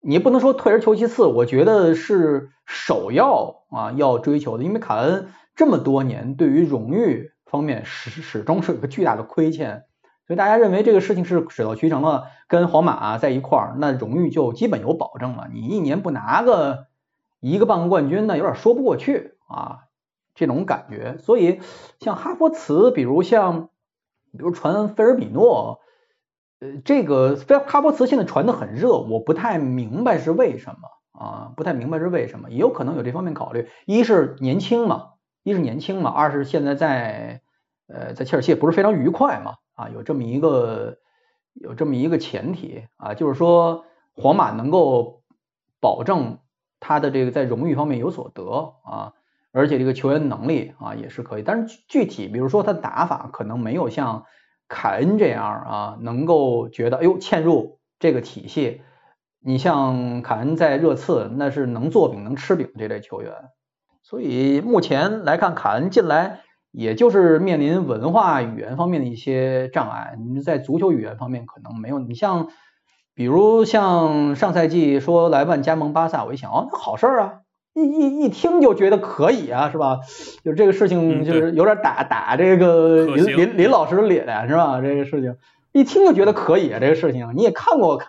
[0.00, 9.86] 你不能说退而求其次，我觉得是首要啊要追求的，因为凯恩这么多年对于荣誉方面始始终是有个巨大的亏欠，
[10.24, 15.48] 所以大家认为这个事情是水到渠成了，跟皇马在一块儿，那荣誉就基本有保证了。
[15.52, 16.86] 你一年不拿个
[17.40, 19.84] 一个半个冠军呢，有点说不过去啊，
[20.34, 21.18] 这种感觉。
[21.18, 21.60] 所以
[22.00, 23.70] 像哈弗茨，比如像
[24.32, 25.80] 比如传菲尔米诺。
[26.60, 31.52] 呃，这个菲哈波茨现在传的很热，我不太明白是为什么啊？
[31.56, 33.68] 不太明白是为什么，也有可能有这方面考虑。
[33.86, 35.10] 一是年轻嘛，
[35.44, 37.42] 一是年轻嘛，二是现在在
[37.86, 40.98] 呃在切尔西也不是非常愉快嘛啊，有这么一个
[41.54, 43.84] 有这么一个前提啊，就是说
[44.16, 45.22] 皇马能够
[45.80, 46.40] 保证
[46.80, 49.12] 他的这个在荣誉方面有所得啊，
[49.52, 54.24] 而且这个球员能力啊也是可以，但是具体比如说他打法可能没有像。
[54.70, 58.82] 凯恩这样啊，能够觉得哎呦嵌入这个体系，
[59.40, 63.32] 你像凯恩在热刺那是能做饼能吃饼这类球员，
[64.02, 71.98] 所以目前来看，凯恩进来也就是面临文化语言方面的一些障碍，你在足球语言方面可能没有。
[71.98, 72.48] 你像
[73.18, 77.40] 比如像上赛季说莱万加盟巴萨，我一想哦，那好事啊。
[77.74, 79.98] 一一一听就觉得可以啊，是吧？
[80.44, 84.80] 就这个事情就是有点打打这个林林林老师的脸，是吧？
[84.80, 85.36] 这个事情
[85.72, 88.00] 一听就觉得可以啊，这个事情你也看过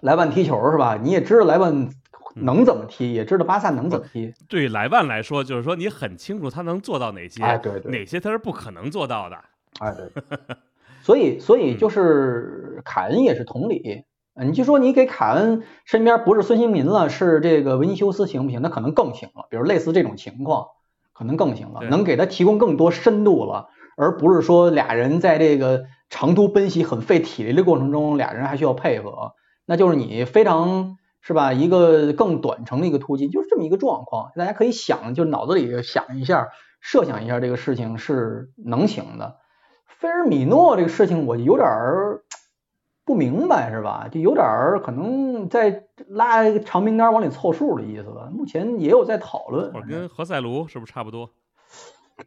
[0.00, 0.98] 莱万踢球是吧？
[0.98, 1.90] 你也知道莱万
[2.34, 4.32] 能怎么踢，也知道巴萨能怎么踢。
[4.48, 9.36] 对莱万来说，就是说你很清楚他能做到哪些，哎，对对，哪些他是不可能做到的，
[9.80, 10.10] 哎，对。
[11.04, 14.04] 所以所以就是凯恩也是同理。
[14.42, 18.62] 你就说你给凯恩身边不是孙兴民了，是这个维尼修斯行不行？
[18.62, 19.46] 那可能更行了。
[19.48, 20.66] 比如类似这种情况，
[21.12, 29.34] 可能更行了，能给他提供更多深度了，而不是说俩人在这个长途奔袭很费体力的过程中，俩人还需要配合。
[29.66, 31.52] 那就是你非常是吧？
[31.52, 34.32] 一个更短程的一个突击，就是这么一个状况。
[34.34, 36.48] 大家可以想，就脑子里想一下，
[36.80, 39.36] 设想一下这个事情是能行的。
[39.86, 42.24] 菲尔米诺这个事情，我有点儿。
[43.04, 44.08] 不明白是吧？
[44.10, 48.30] 就有点儿可能在拉一个长名单往里凑数的意思吧。
[48.32, 49.72] 目前也有在讨论。
[49.86, 51.30] 跟何塞卢是不是差不多？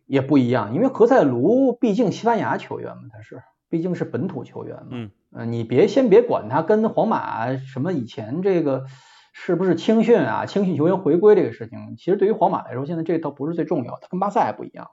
[0.05, 4.87] 也不一样，因为何塞卢毕竟西班牙球员嘛，他是毕竟是本土球员嘛。
[4.91, 5.11] 嗯。
[5.31, 8.85] 呃，你别先别管他跟皇马什么以前这个
[9.33, 14.89] 是不是青训啊，青训球员回归这个事情，其实对于皇马来说，现在这倒不是最重要的，跟巴萨还不一样。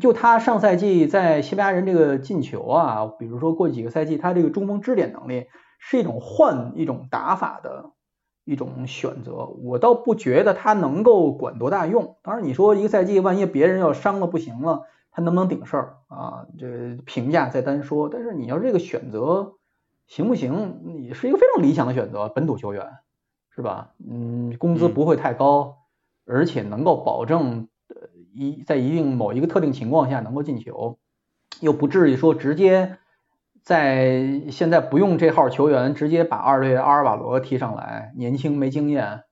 [0.00, 5.46] 就他上赛季在西班牙人这个进球啊，比如说过去几个赛季，他这个中锋支点能力
[5.78, 7.92] 是一种换一种打法的
[8.44, 12.16] 一种选择，我倒不觉得他能够管多大用。
[12.22, 16.46] 当然你说一个赛季万一别人要伤了不行了，他能不能顶事儿啊？
[16.58, 18.10] 这评价再单说。
[18.10, 19.54] 但是你要这个选择
[20.06, 21.04] 行不行？
[21.06, 22.86] 也是一个非常理想的选择，本土球员
[23.48, 23.92] 是吧？
[24.06, 25.78] 嗯，工资不会太高，
[26.26, 27.68] 而且能够保证。
[28.36, 30.98] 一在一定某一个特定情况下能够进球，
[31.60, 32.98] 又不至于说直接
[33.62, 39.22] 在现在不用这号球员，直接把二队阿尔瓦罗提上来，年轻没经验，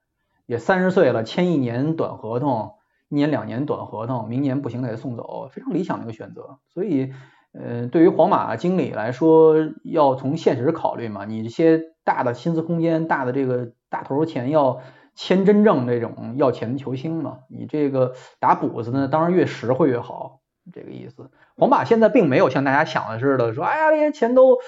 [0.46, 2.72] 也三十岁了，签一年短合同，
[3.08, 6.58] 一年两年短合同，明年不行给他送走，非常理想的一个选择。
[6.68, 7.12] 所以，
[7.52, 14.80] 呃，对于皇马经理来说，要从现实考虑嘛，你这些大的薪资空间、大的这个大头钱要
[15.14, 20.40] 签真正这种要钱的球星嘛，你这个打补子呢，当然越实惠越好，
[20.72, 21.30] 这个意思。
[21.56, 24.58] 皇马现在并没有像大家想的似的，说哎呀这些钱都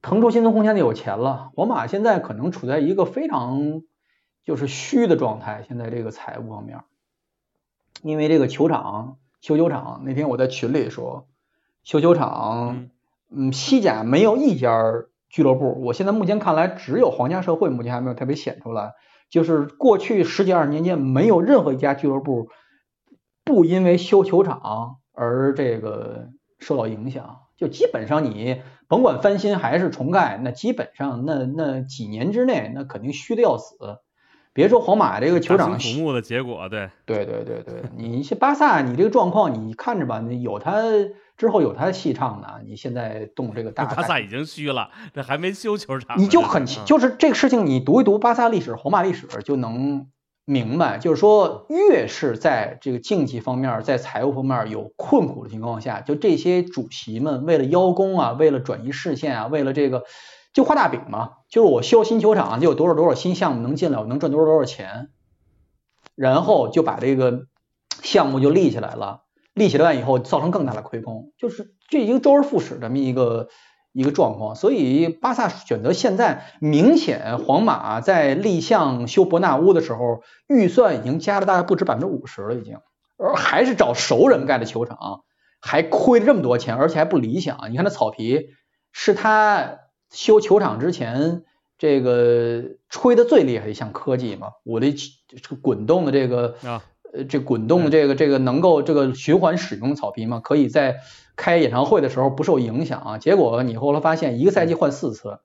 [0.00, 1.50] 腾出薪资空间的有钱了。
[1.54, 3.82] 皇马现在可能处在一个非常
[4.44, 6.80] 就是虚的状态，现在这个财务方面，
[8.02, 11.26] 因为这个球场修球场，那天我在群里说，
[11.84, 12.88] 修球场，
[13.30, 14.80] 嗯，西甲没有一家
[15.28, 18.94] 俱乐部，我现在目前看来只有皇家社会目前还没有特别显出来，
[19.30, 22.48] 就是过去十几二十年间没有任何一家俱乐部
[23.44, 24.96] 不因为修球场。
[25.12, 26.28] 而这个
[26.60, 33.74] 受到影响，就基本上你甭管翻新还是重盖，那基本上那那几年之内，那肯定虚的要死。
[34.52, 40.82] 别说皇马这个球场，土木的结果，对对对对对，你像巴萨，你这个状况，你看着吧，你有他
[41.38, 42.48] 之后有他的戏唱呢。
[42.66, 50.10] 你现在动这个大， 巴萨已经虚了，这还没修球场，你就很就是这个事情，你读一读巴萨历史、皇马历史就能。
[50.50, 60.04] 明白，就是说，越是在这个竞技方面，在财务方面有困苦的情况下，就这些主席们为了邀功啊，为了转移视线啊，为了这个
[60.54, 65.10] 就画大饼嘛，就是我修新球场就有多少多少新项目能进来，我能赚多少多少钱，
[66.14, 67.44] 然后就把这个
[68.02, 69.24] 项目就立起来了，
[69.58, 73.48] 立起来以后造成更大的亏空，就是这已经周而复始这么一个。
[73.92, 82.78] 一个状况，所以巴萨选择现在明显，皇马在立项修伯纳乌的时候，预算已经加了大概不止百分之五十了，已经，
[83.16, 85.24] 而还是找熟人盖的球场，
[85.60, 87.72] 还亏了这么多钱，而且还不理想。
[87.72, 88.50] 你看那草皮，
[88.92, 89.78] 是他
[90.12, 91.42] 修球场之前
[91.76, 94.48] 这个吹的最厉害的一项科技嘛？
[94.64, 96.54] 我的这个滚动的这个，
[97.12, 100.40] 呃，这滚动的这个这个能够这个循环使用草皮嘛？
[100.40, 100.98] 可以在。
[101.40, 105.38] 开演唱会的时候不受影响啊，结果你后来发现一个赛季换四次，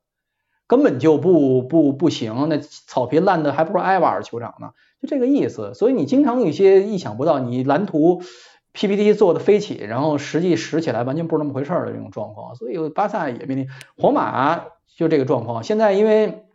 [0.65, 5.76] 根本就不不不行，那草皮烂的还不如埃瓦尔球场呢，就这个意思。
[5.76, 8.23] 所以你经常有一些意想不到，你蓝图
[8.71, 12.56] PPT 做的飞起，然后实际使起来完全不是那么回事儿的这种状况。
[12.56, 14.65] 所以巴萨也面临，皇马
[14.97, 15.63] 就这个状况。
[15.63, 16.45] 现在因为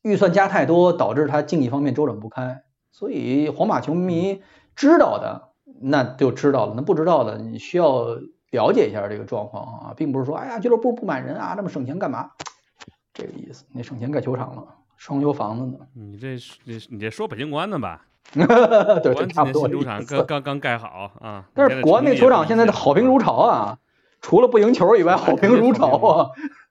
[0.00, 4.42] 预算加太多，导致他竞技方面周转不开，所以皇马球迷
[4.74, 8.16] 知道的那就知道了，那不知道的你需要。
[8.50, 12.30] 了解一下这个状况啊，并不是说哎呀俱乐部不满人啊，那么省钱干嘛？
[13.12, 14.64] 这个意思，你省钱盖球场了，
[14.96, 15.86] 双修房子呢？
[15.92, 18.06] 你这你你这说北京国安的吧？
[18.32, 19.68] 对，差不多。
[19.68, 23.78] 新主场刚刚刚盖好啊，但是国安那球场现在的好评如潮啊，
[24.22, 26.30] 除了不赢球以外， 好评如潮啊。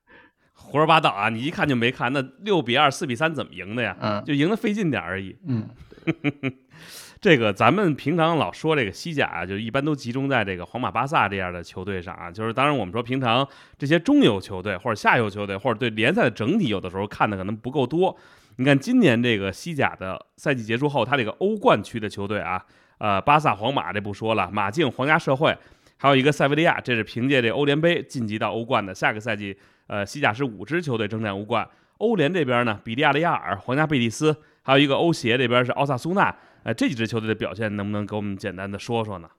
[0.56, 1.30] 胡说八道啊！
[1.30, 3.96] 你一看就没看，那六比二、四比三怎么赢的呀？
[4.02, 5.38] 嗯，就赢的费劲点而已。
[5.46, 5.70] 嗯。
[7.20, 12.32] 这个咱们平常老说这个西甲啊，就一般都集中在这个皇马、巴萨这样的球队上啊。
[12.32, 18.16] 就是当然我们说平常这些中游球队或者下游球队，或者对联赛的整体有的时候看的可能不够多。
[18.58, 22.64] 你看今年这个西甲的赛季结束后，它这个欧冠区的球队啊，
[23.00, 25.56] 呃，巴萨、皇马这不说了，马竞、皇家社会，
[25.98, 28.94] 还有一个塞维利亚，这是凭借这欧联杯晋级到欧冠的。
[28.94, 31.68] 下个赛季，呃，西甲是五支球队征战欧冠。
[31.98, 34.36] 欧联这边呢，比利亚雷亚尔、皇家贝蒂斯，
[34.68, 36.36] 还有一个欧协这边是奥萨苏纳。
[36.64, 39.30] 哎，这几支球队的表现能不能给我们简单的说说呢？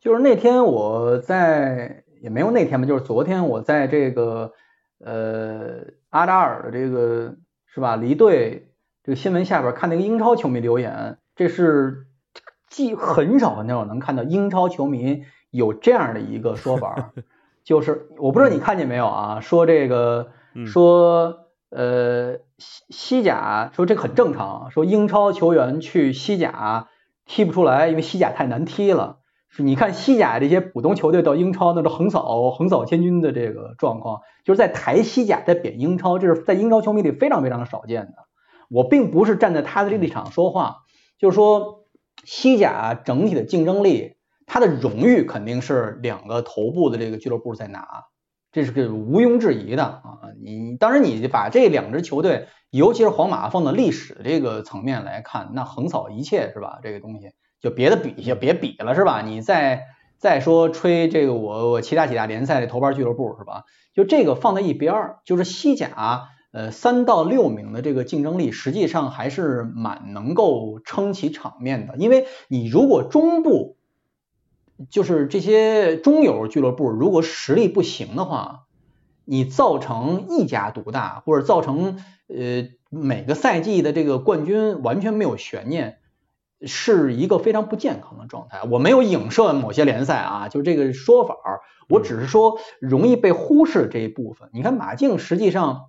[0.00, 4.54] 就是那天我在，也没有那天吧，就是昨天我在这个
[4.98, 7.36] 呃阿扎尔的这个
[7.72, 8.72] 是吧离队
[9.04, 12.08] 这个新闻下边看那个英超球迷留言，这是
[12.68, 17.12] 既很少很少能看到英超球迷有这样的一个说法，
[17.62, 20.32] 就是我不知道你看见没有啊，说这个
[20.66, 22.40] 说呃。
[22.58, 26.88] 西西甲说这个很正常，说英超球员去西甲
[27.24, 29.18] 踢不出来，因为西甲太难踢了。
[29.48, 38.12] 是你看西甲这些普通球队到英超，那是横扫横扫千军的这个状况，就是在抬西甲在贬英超，这是在英超球迷里非常非常少见的。
[38.68, 40.78] 我并不是站在他的立场说话，
[41.18, 41.84] 就是说
[42.24, 48.04] 西甲整体的竞争力，它的荣誉肯定是两个头部的这个俱乐部在拿。
[48.52, 50.20] 这是个毋庸置疑的啊！
[50.42, 56.78] 你当然你把这两支球队，尤其是皇马放到历史这个层面来看，那横扫一切是吧？
[56.82, 59.20] 这个东西就别的比就别比了是吧？
[59.20, 59.82] 你再
[60.16, 63.64] 再说吹这个我我其他几大联赛的头牌俱乐部是吧？
[63.92, 73.75] 就这个放在一边儿，就是西甲呃三到六名的这个竞争力，实际上还是蛮能够撑起场面的，因为你如果中部。
[74.90, 78.64] 就是这些中游俱乐部，如果实力不行的话，
[79.24, 85.98] 你造成一家独大，或者造成呃每个赛季的这个冠军完全没有悬念，
[86.62, 88.62] 是一个非常不健康的状态。
[88.70, 91.34] 我没有影射某些联赛啊，就这个说法，
[91.88, 94.50] 我只是说容易被忽视这一部分。
[94.52, 95.86] 你看马竞，实际上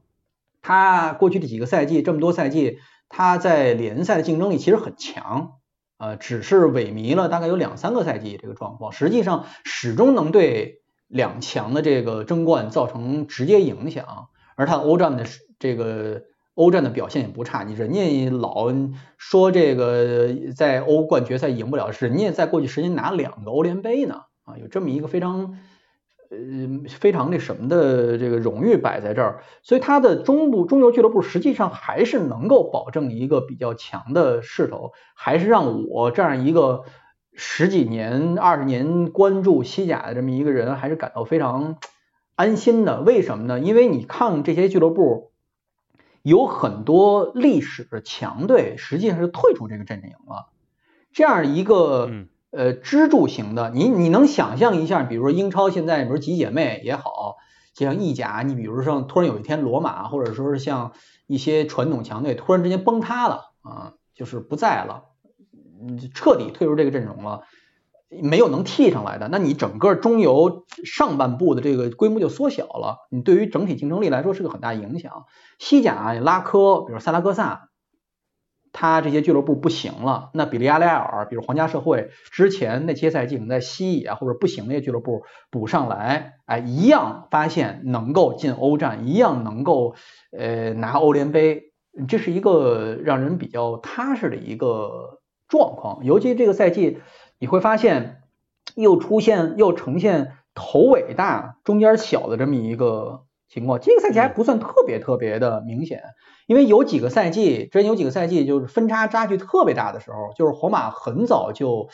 [0.61, 5.56] 他过去的几个赛季，这么多赛季，他在联赛的竞争力其实很强，
[5.97, 14.29] 呃，只是萎靡了大概有两三个赛季这个状况，实际上始终能对两强的这个争冠造成直接影响。
[14.55, 15.25] 而他欧战的
[15.59, 16.23] 这个
[16.55, 18.73] 欧战的表现也不差，你人家老
[19.17, 25.59] 说这个在欧冠决赛赢不了，人家在过去十年拿两个欧联杯呢，啊，有这么一个非常
[26.29, 36.83] 呃非常那什么的这个荣誉摆在这儿，所以他的中部中游俱乐部实际上还是能够保证一个比较强的势头，还是让我这样一个
[37.33, 41.77] 十几年、二十年关注西甲的这么一个人，还是感到非常。
[42.39, 43.59] 安心的，为什么呢？
[43.59, 45.31] 因为你看这些俱乐部
[46.21, 50.49] 有很多历史强队，实际上是退出这个阵营了。
[51.11, 52.11] 这样一个
[52.57, 57.35] 呃支柱型的，你你能想象一下，比如说英超现在，比如几姐妹也好，
[57.75, 60.93] 就像意甲，你比如说突然有一天罗马，或者说是像
[61.27, 65.03] 一些传统强队突然之间崩塌了啊，就是不在了，
[66.15, 67.43] 彻底退出这个阵容了。
[68.09, 75.25] 没有能替上来的，那你整个中游上半部的这个规模就缩小了，你对于整体竞争力来说是个很大影响。
[75.59, 77.66] 西甲拉科，比如萨拉戈萨，
[78.79, 89.95] 他这些俱乐部不行了，那比利亚雷尔，比如皇家社会，之前那些赛季能在西乙啊或者不行那些俱乐部补上来，哎，一样发现能够进欧战，一样能够
[90.31, 91.71] 呃拿欧联杯，
[92.07, 96.99] 这是一个让人比较踏实的一个状况，尤其这个赛季。
[97.39, 98.23] 你会发现，
[98.73, 103.79] 又出现又呈现头尾大中间小的这么一个情况。
[103.79, 106.03] 这个赛季还不算特别特别的明显，
[106.47, 111.89] 因为有几个赛季，之前有几个赛季就是分差差距特别大的时候，就是皇马很早就，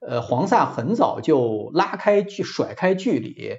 [0.00, 3.58] 呃，黄萨很早就拉开距甩开距离，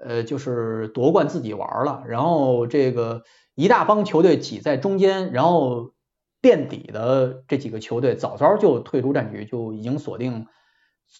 [0.00, 3.22] 呃，就是夺冠自己玩了，然后这个
[3.54, 5.92] 一大帮球队挤在中间，然后
[6.40, 10.46] 垫底的这几个球队早早就退出战局，就已经锁定。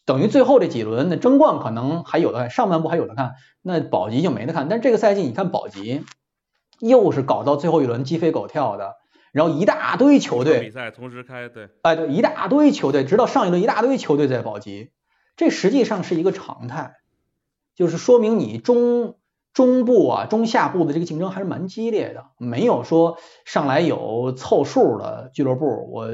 [0.06, 4.68] 等于最后这几轮那争冠可能还有的看，上半部还有的看，那保级就没得看。
[4.68, 6.04] 但这个赛季你看保级，
[6.78, 8.96] 又是搞到最后一轮鸡飞狗跳的，
[9.32, 14.90] 然后一大堆球队比赛同时开，对，哎对，一大堆球队，直到上一轮一大堆球队在保级，
[15.36, 16.96] 这实际上是一个常态，
[17.74, 19.16] 就是说明你中
[19.54, 25.90] 中部啊中下部的这个竞争还是蛮激烈的，没有说上来有凑数的俱乐部。
[25.90, 26.10] 我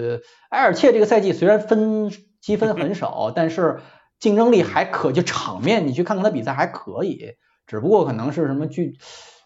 [0.51, 2.13] 埃尔切这个赛季虽然分。
[2.41, 3.81] 积分很少，但是
[4.19, 7.35] 竞争力还可，就场面你去看看他比赛还可以，
[7.67, 8.97] 只不过可能是什么俱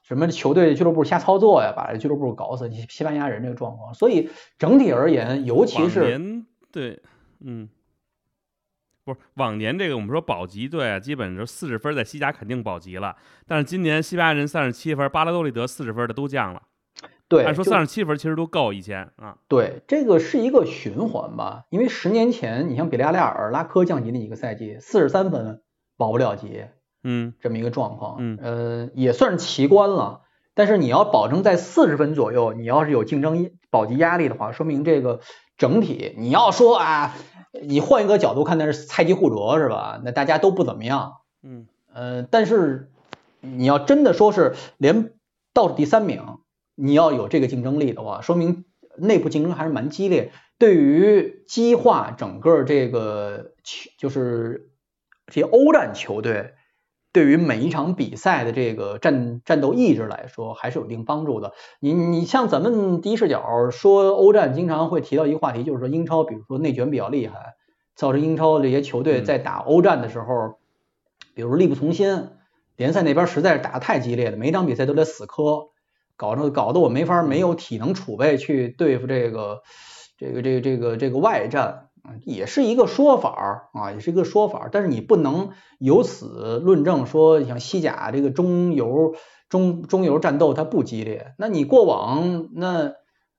[0.03, 2.71] 什么球队俱乐部瞎操作呀，把这俱乐部搞死。
[2.89, 6.21] 西班牙人这个状况，所以整体而言，尤其是
[6.71, 7.01] 对，
[7.41, 7.69] 嗯，
[9.05, 16.63] 不是往年这个我们说保级队啊，基本就四十分在西甲肯定保级了，但是今年西班牙人三十七分，巴拉多利德四十分的都降了。
[17.27, 19.39] 对，按说三十七分其实都够以前啊。
[19.49, 25.63] 对，这个是一个循环吧，因为十年前你像比利亚雷尔、拉科降级那一个赛季，四十三分
[25.97, 26.67] 保不了级，
[27.03, 30.21] 嗯，这么一个状况，嗯，呃，也算是奇观了。
[30.55, 35.21] 但是你要保证在四十分左右，你要是有竞争保级压力的话，说明这个
[35.57, 37.17] 整体你要说啊，
[37.63, 40.01] 你换一个角度看，那是菜鸡互啄是吧？
[40.05, 42.91] 那大家都不怎么样，嗯，呃，但是
[43.41, 45.15] 你要真的说是连
[45.55, 46.23] 倒数第三名。
[46.75, 48.65] 你要有这个竞争力的话，说明
[48.97, 50.33] 内部竞争还是蛮激烈。
[50.57, 54.71] 对于激化整个这个球，就是
[55.27, 56.55] 这些欧战球队，
[57.13, 61.53] 对于每一场比赛的这个战战斗意志来说，还是有一定帮助的。
[61.81, 67.55] 你你像咱们第一视角说欧战，经常会提到一个话题，就是说英超，比如说内卷比较厉害，
[67.97, 70.59] 造成英超这些球队在打欧战的时候，
[71.35, 72.29] 比如力不从心，
[72.77, 75.69] 联赛那边实在是打的太激烈了，每一场比赛都得死磕。
[76.17, 79.63] 搞得搞得我没法没有体能储备去对付这个
[80.19, 81.89] 这个这个这个这个外战，
[82.25, 84.69] 也是一个说法啊，也是一个说法。
[84.71, 89.15] 但是你不能由此论证说像西甲这个中游
[89.49, 91.35] 中中游战斗它不激烈。
[91.39, 92.93] 那你过往那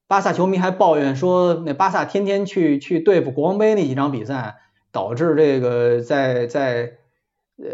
[0.08, 4.58] 巴萨球迷还抱怨说，那巴萨天天去去对付国王杯那几场比赛，
[4.92, 6.92] 导致这个在在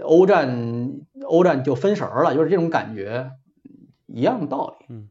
[0.04, 0.92] 欧战
[1.28, 3.32] 欧战就分神了，就是这种感觉。
[4.14, 4.86] 一样的道理。
[4.90, 5.10] 嗯，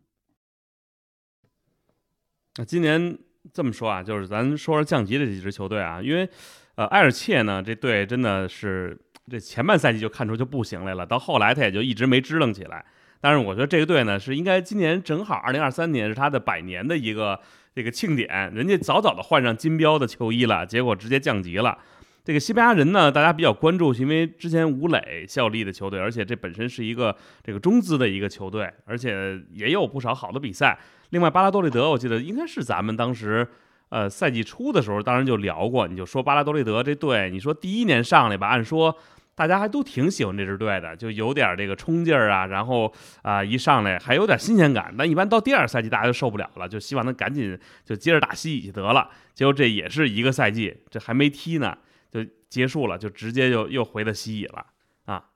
[2.57, 3.19] 那今年
[3.53, 6.29] 这么说啊，就是咱说说降级的几支球队啊，因为
[6.75, 8.99] 呃，埃尔切呢这队真的是
[9.31, 12.85] 这前半赛季就看出就不行来了，到后来他也就一直没支棱起来。
[13.21, 17.39] 但是我觉得这个队呢是应该今年正好二零二三年是他的百年的一个
[17.75, 21.79] 这个庆典，人家早早的换上金标的球衣了，结果直接降级了。
[22.25, 30.79] 这个西班牙人呢，大家比较关注，是因为之前吴磊效力的球队，而且这本身是一个这个中资的一个球队，而且也有不少好的比赛。
[31.11, 33.47] 另外，巴拉多利德，我记得应该是咱们当时
[33.89, 38.97] 呃赛季初的时候，当然就聊过，你就说巴拉多利德这队，你说第一年上来吧，按说。
[39.33, 42.93] 大家还都挺喜欢这支队的，就有点这个冲劲儿啊，然后
[43.23, 44.95] 啊一上来还有点新鲜感。
[44.99, 49.09] 但一般到第二赛季大家就受不了了，就希望他赶紧就接着打西乙得了。
[49.33, 51.75] 结果这也是一个赛季，这还没踢呢
[52.11, 54.67] 就结束了，就直接就又回到西乙了
[55.05, 55.31] 啊。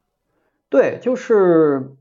[0.68, 1.96] 对，就是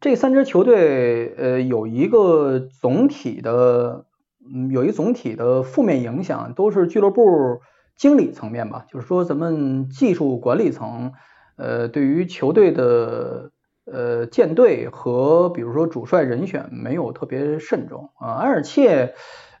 [0.00, 4.06] 这三支球队，呃，有一个总体的，
[4.44, 7.60] 嗯，有一总体的负面影响，都是俱乐部。
[7.96, 11.12] 经理层面吧，就是说咱们技术管理层，
[11.54, 13.52] 呃，对于球队的
[13.84, 18.34] 呃建队和比如说主帅人选没有特别慎重啊。
[18.38, 19.14] 埃尔切，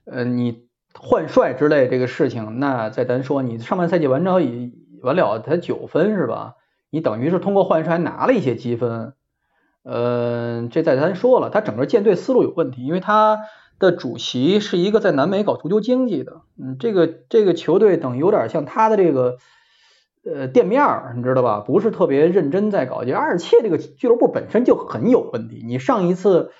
[0.04, 0.63] 呃，你
[0.98, 4.72] 换帅之类这个事情，那再咱说，你上半赛季完成以
[5.02, 6.54] 完了才九分是吧？
[6.90, 9.14] 你等于是通过换帅拿了一些积分，
[9.82, 13.40] 呃，这再咱说了，他整个舰队思路有问题，因为他。
[13.80, 19.38] 的主席是一个在南美搞足球经济的，嗯，这个这个球队等于有点像他的这个
[20.24, 21.58] 呃店面儿，你知道吧？
[21.58, 23.02] 不是特别认真在搞。
[23.04, 25.60] 就阿尔切这个俱乐部本身就很有问题。
[25.66, 26.52] 你上一次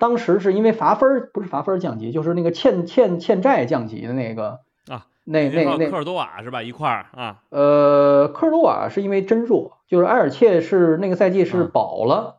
[0.00, 6.62] 当时是因为罚分，不是罚分降级，就是那个欠欠欠债降级的那个啊，那那那科尔多瓦是吧？
[6.62, 7.42] 一块儿啊？
[7.50, 12.38] 呃，科尔多瓦是因为真弱，就是埃尔切是那个赛季是保了。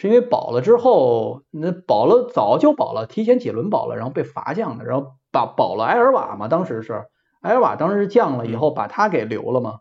[0.00, 7.06] 是因为保了之后，那保了早就保了，提前几轮保了，然后被罚降的，然后把保了埃尔瓦嘛，当时是
[7.40, 9.80] 埃尔瓦当时降了以后把他给留了嘛，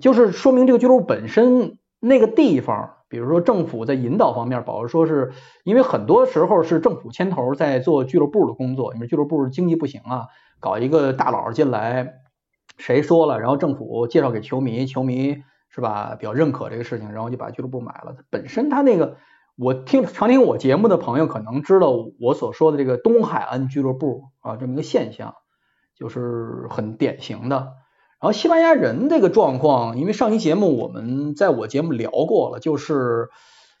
[0.00, 10.26] 就是说明这个俱乐部本身那个地方，比如说政府在引导方面，保说说是因为很多时候是政府牵头在做俱乐部的工作，因为俱乐部经济不行啊，
[10.58, 12.14] 搞一个大佬进来，
[12.76, 19.16] 谁说了，然后政府介绍给球迷，球迷是吧比较认可这个事情，然后就把俱乐部买了，本身他那个。
[19.56, 25.36] 我听常听我节目的朋友可能知道我所说的这个东海岸俱乐部啊这么一个现象，
[25.94, 27.74] 就是很典型的。
[28.24, 33.28] 然后西班牙人这个状况，因为上期节目我们在我节目聊过了，就是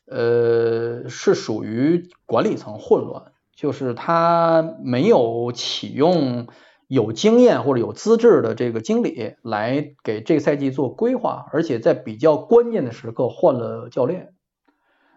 [0.06, 6.46] 呃是属于管理层混乱，就是他没有启用
[6.88, 14.33] 有经验或者有资质的这个经理来给这个赛季做规划，而且在比较关键的时刻换了教练。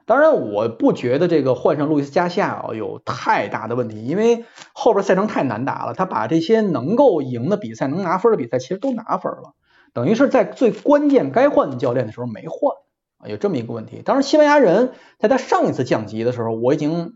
[0.07, 5.93] 当然，我不觉得这个换上路易斯加西亚啊有太大的问题，因为后边赛程太难打了。
[5.93, 9.53] 他把这些能够赢的比赛、能拿分的比赛，其实都拿分了，
[9.93, 12.77] 等于是在最关键该换教练的时候没换
[13.17, 14.01] 啊，有这么一个问题。
[14.01, 17.15] 当然，西班牙人在他上一次降级的时候，我已经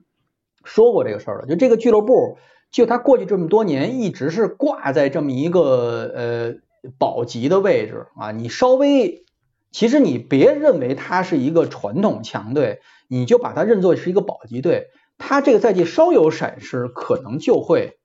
[0.66, 2.39] 说过这个事儿了，就这个俱乐部，
[2.72, 6.56] 就他过去这么多年一直是挂在这么一个呃
[7.00, 9.24] 保级的位置啊，你稍微。
[9.72, 14.88] 其实你别认为他是一个传统强队，你就把他认作是一个保级队。
[15.17, 17.99] 他这个赛季稍有闪失，可能就会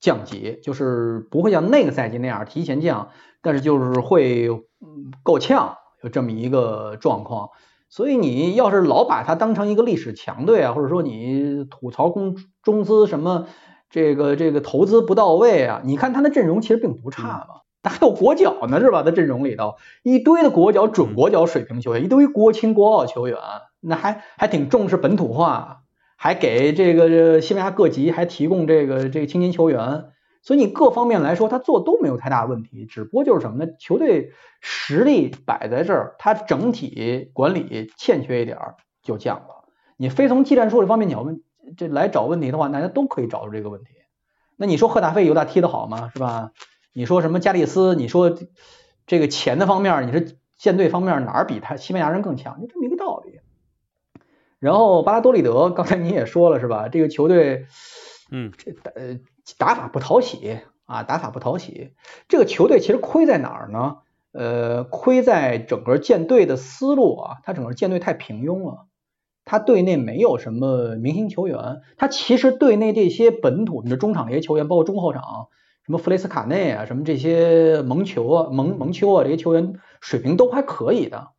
[0.00, 3.08] 降级，就是不会像那个赛季那样提前降，
[3.40, 4.48] 但是就是会
[5.22, 7.48] 够呛，有这么一个状况。
[7.88, 13.46] 所以你要是老把他当成一个历史强队啊，或者说你吐槽公中资什么
[13.90, 17.61] 这个这个投资不到位啊，你看他的阵容其实并不差嘛。
[17.82, 19.02] 那还有国脚呢，是吧？
[19.02, 23.36] 在阵容里头一堆的国脚，准国脚水平球员，一堆国青国奥球员，
[23.80, 25.82] 那还还挺重视本土化，
[26.16, 30.04] 还给这个西班牙各级还提供这个这个青年球员，
[30.42, 33.72] 所以你各方面来说，他做都没有太大问题，只不过就是什么呢？
[33.80, 34.30] 球队
[34.60, 39.64] 实力摆在这儿，他整体管理欠缺一点儿就降了。
[39.96, 41.42] 你非从技战术这方面你要问
[41.76, 43.90] 这来找问题的话，大家都可以找出这个问题。
[44.56, 46.10] 那你说赫达费犹大踢得好吗？
[46.14, 46.52] 是吧？
[46.92, 47.94] 你说什么加利斯？
[47.94, 48.36] 你说
[49.06, 50.20] 这个钱的方面，你说
[50.58, 52.60] 舰队方面哪儿比他西班牙人更强？
[52.60, 53.40] 就这么一个道理。
[54.58, 56.88] 然后巴拉多利德，刚才你也说了是吧？
[56.88, 57.66] 这个球队，
[58.30, 59.18] 嗯，这呃
[59.58, 61.94] 打法不讨喜啊，打法不讨喜。
[62.28, 63.96] 这个球队其实亏在哪儿呢？
[64.30, 68.86] 呃，亏在整个舰队的思路啊，他整个舰队太平庸了。
[69.44, 75.48] 他队内没有什么明星球员，他其实队内这些本土的中场这些球员，包括中后场。
[75.92, 81.32] 什么弗雷斯卡内啊，什么这些蒙球啊、蒙蒙丘啊，这些球员水平都还可以的，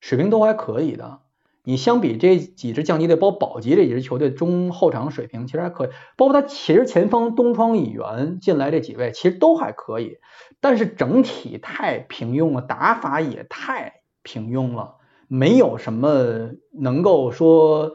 [0.00, 1.18] 水平都还可以的。
[1.62, 10.16] 你相比这几支降级队，包括保级这几支球队中后场水平其实还可以，包括他其实前方东窗以元进来这几位其实都还可以，
[10.62, 14.94] 但是整体太平庸了，打法也太平庸了，
[15.28, 17.92] 没有什么能够说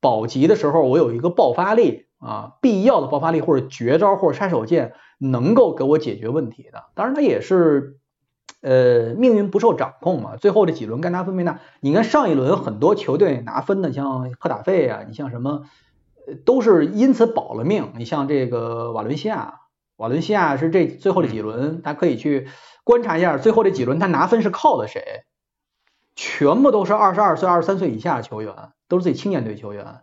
[0.00, 6.84] 保级的时候我有一个爆发力啊，必要的爆发力或者绝招或者杀手锏能够给我解决问题的。
[6.94, 7.98] 当然，他也是
[8.62, 11.60] 呃命运不受掌控嘛，最后这几轮该拿分没拿。
[11.80, 15.64] 你看上一轮很多球队拿分的，像赫塔费啊，你像什么
[16.44, 17.92] 都是因此保了命。
[17.96, 19.60] 你像这个瓦伦西亚，
[19.96, 22.48] 瓦伦西亚是这最后这几轮，大家可以去
[22.82, 25.24] 观察一下，最后这几轮他拿分是靠的谁？
[26.14, 28.54] 全部都是二十二岁、二十三岁以下的球员，
[28.88, 30.00] 都是自己青年队球员。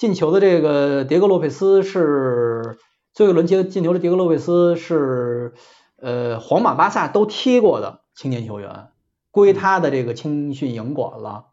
[0.00, 2.78] 进球的这个迭戈洛佩斯是
[3.12, 5.52] 最后一轮接进球的迭戈洛佩斯是
[5.98, 8.88] 呃皇马、巴萨都踢过的青年球员，
[9.30, 11.48] 归他的这个青训营管了。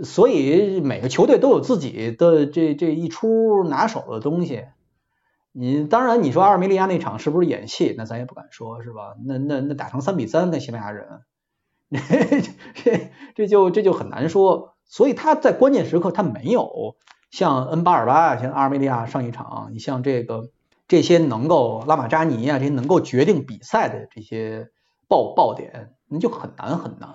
[0.00, 4.66] 所以每个球队都有自己的这这一出拿手的东西。
[5.50, 7.96] 你当然你说阿尔梅利亚那场是不是演戏？
[7.98, 9.16] 那咱也不敢说，是吧？
[9.26, 11.22] 那那那打成三比三，那西班牙人。
[12.84, 16.94] 这这就这就很难说，所以他在关键时刻他没有
[17.30, 20.50] 像恩巴尔巴像阿尔梅利亚上一场，你像这个
[20.88, 24.70] 这些能够拉马扎尼啊这些能够决定比赛的这些
[25.08, 27.10] 爆爆点，那就很难很难。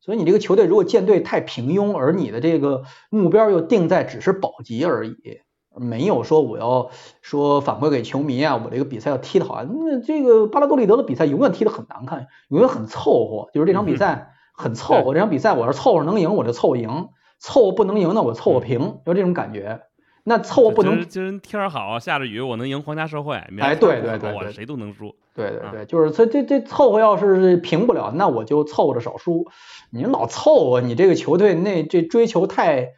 [0.00, 5.40] 所以你这个球队如果舰队太平庸，而你的这个目标又定在只是保级而已。
[5.74, 6.90] 没有说我要
[7.20, 13.48] 说反馈给球迷啊，我这个比赛要踢得好，那这个巴拉多利德的比赛永远踢得很难看，永远很凑合。
[13.52, 19.82] 就是这场比赛很凑合，这场比赛我要凑合能赢我就凑合赢，凑合不能赢那我凑合平，就这种感觉。
[20.24, 25.16] 那凑合不能今儿天儿好下着雨我能赢皇家社会，哎对对对，我谁都能输。
[25.34, 29.46] 对对对，就是这这这凑合要是平不了，那我就凑合着少输。
[29.90, 32.90] 你老凑合，你这个球队那这追求太。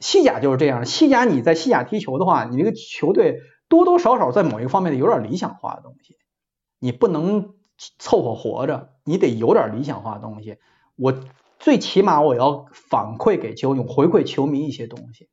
[0.00, 6.16] 西甲就是这样，西甲你在西甲踢球的话，你这个球队多多少少在某一个方面有点理想化的东西，
[6.80, 7.50] 你不能
[8.00, 10.56] 凑合活着，你得有点理想化的东西。
[10.96, 11.14] 我
[11.62, 15.28] 最起码我要反馈给球迷，回馈球迷一些东西，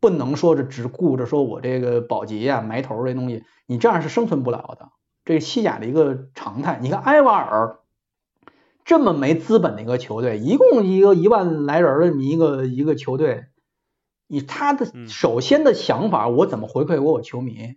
[0.00, 4.88] 不能说是只顾着说我这个保级啊、埋头这东西，你这样是生存不了的。
[5.26, 6.78] 这是西甲的一个常态。
[6.80, 7.80] 你看埃瓦尔
[8.86, 13.44] 这么没资本的一个球队，一共一个一万来人的这么一个一个球队。
[14.26, 17.76] 以他的首先的想法，我怎么回馈给我球迷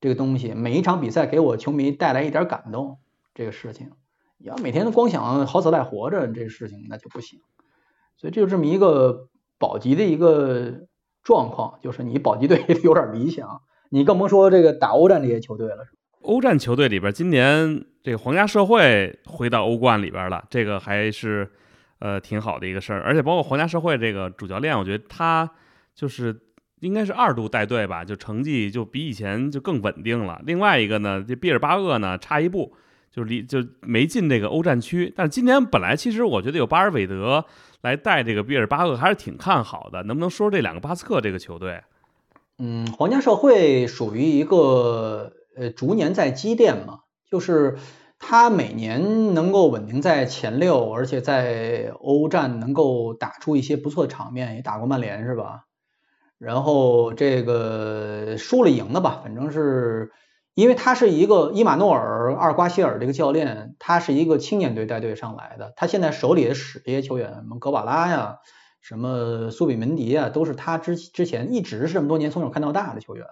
[0.00, 0.54] 这个东西？
[0.54, 2.98] 每一场比赛给我球迷带来一点感动，
[3.34, 3.90] 这个事情，
[4.38, 7.40] 你要每天都光想好死赖活着，这事情那就不行。
[8.16, 9.28] 所以这就这么一个
[9.58, 10.86] 保级的一个
[11.22, 13.60] 状况，就是你保级队 有点理想，
[13.90, 15.86] 你更甭说这个打欧战这些球队了。
[16.22, 21.50] 欧战球队里边，今年这个皇家社会回到欧冠里边了，这个还是
[22.00, 23.02] 呃挺好的一个事儿。
[23.02, 25.50] 而且包括皇家社会这个主教练，我觉得他。
[25.96, 26.38] 就是
[26.80, 30.38] 应该是二度带队吧，就成绩就比以前就更稳定了。
[30.44, 32.76] 另外一个呢，这毕尔巴鄂呢差一步，
[33.16, 35.10] 就离就没进这个欧战区。
[35.16, 37.46] 但是今年本来其实我觉得有巴尔韦德
[37.80, 40.02] 来带这个毕尔巴鄂还是挺看好的。
[40.02, 41.82] 能不能说这两个巴斯克这个球队？
[42.58, 47.00] 嗯，皇家社会属于一个呃逐年在积淀嘛，
[47.30, 47.78] 就是
[48.18, 55.62] 他每年能够稳定在前六，而且在欧战能够打出一些不错的场面，也打过曼联是吧？
[56.38, 60.12] 然后这个输了赢的吧，反正是
[60.56, 68.38] 因为他是一个伊马诺尔·阿尔瓜希尔这个教练，他是一个青年队带队上来的，他现在手里使这些球员，什么格瓦拉呀，
[68.80, 73.26] 什么苏比门迪啊，都是他之之前一直是这么多年从小看到大的球员，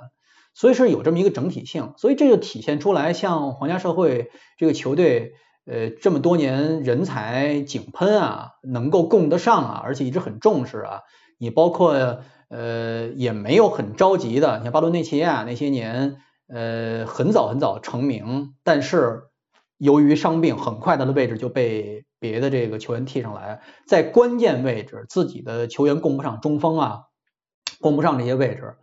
[0.53, 5.33] 所以是有这么一个整体性，所以这就体现出来，像皇家社会这个球队，
[5.65, 11.01] 呃，这么多年人才井喷啊，能够供得上啊，而且一直很重视啊，
[11.39, 12.21] 你包括。
[12.51, 16.19] 呃，也没有很着急的，你像巴伦内奇亚那些年，
[16.49, 19.25] 呃，很早很早成名，但是
[19.79, 27.03] 由于伤病，很快他的位置就被别的这个球员替上来，在关键位置自己的球员供不上，中锋啊，
[27.81, 28.77] 供不上这些位置，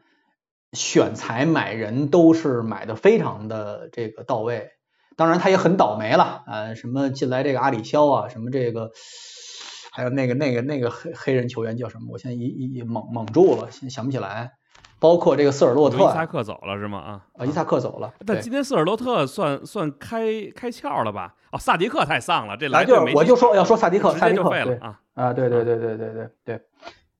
[0.73, 4.69] 选材买人都是买的非常的这个到位，
[5.15, 8.91] 当然他也很倒霉了，呃，什么进来这个阿里肖啊，什么这个。
[9.93, 12.13] 还有那个那个那个黑黑人球员叫什么？
[12.13, 14.51] 我现在一一蒙蒙住了，现在想不起来。
[15.01, 16.99] 包括这个斯尔洛特，伊萨克走了是吗？
[16.99, 18.13] 啊啊，伊萨克走了。
[18.25, 21.33] 但今天斯尔洛特算算开开窍了吧？
[21.51, 25.33] 哦，萨迪克太丧了，这来就是我就说要说萨迪克，萨迪克废了啊啊！
[25.33, 26.61] 对对对对对对对，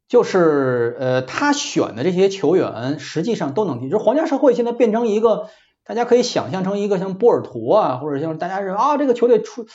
[0.08, 3.90] 就是呃，他选的这些球员实际上都能踢。
[3.90, 5.50] 就是皇家社会现在变成一个，
[5.84, 9.66] 大家可以想象成一个像波尔图啊，或者像大家认为啊，这个球队出。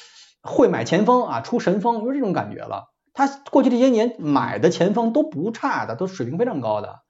[0.48, 2.84] 会买前锋啊，出神锋，就是这种感觉了。
[3.12, 7.00] 他过去这些年买的前锋都不差的，都水平非常高的。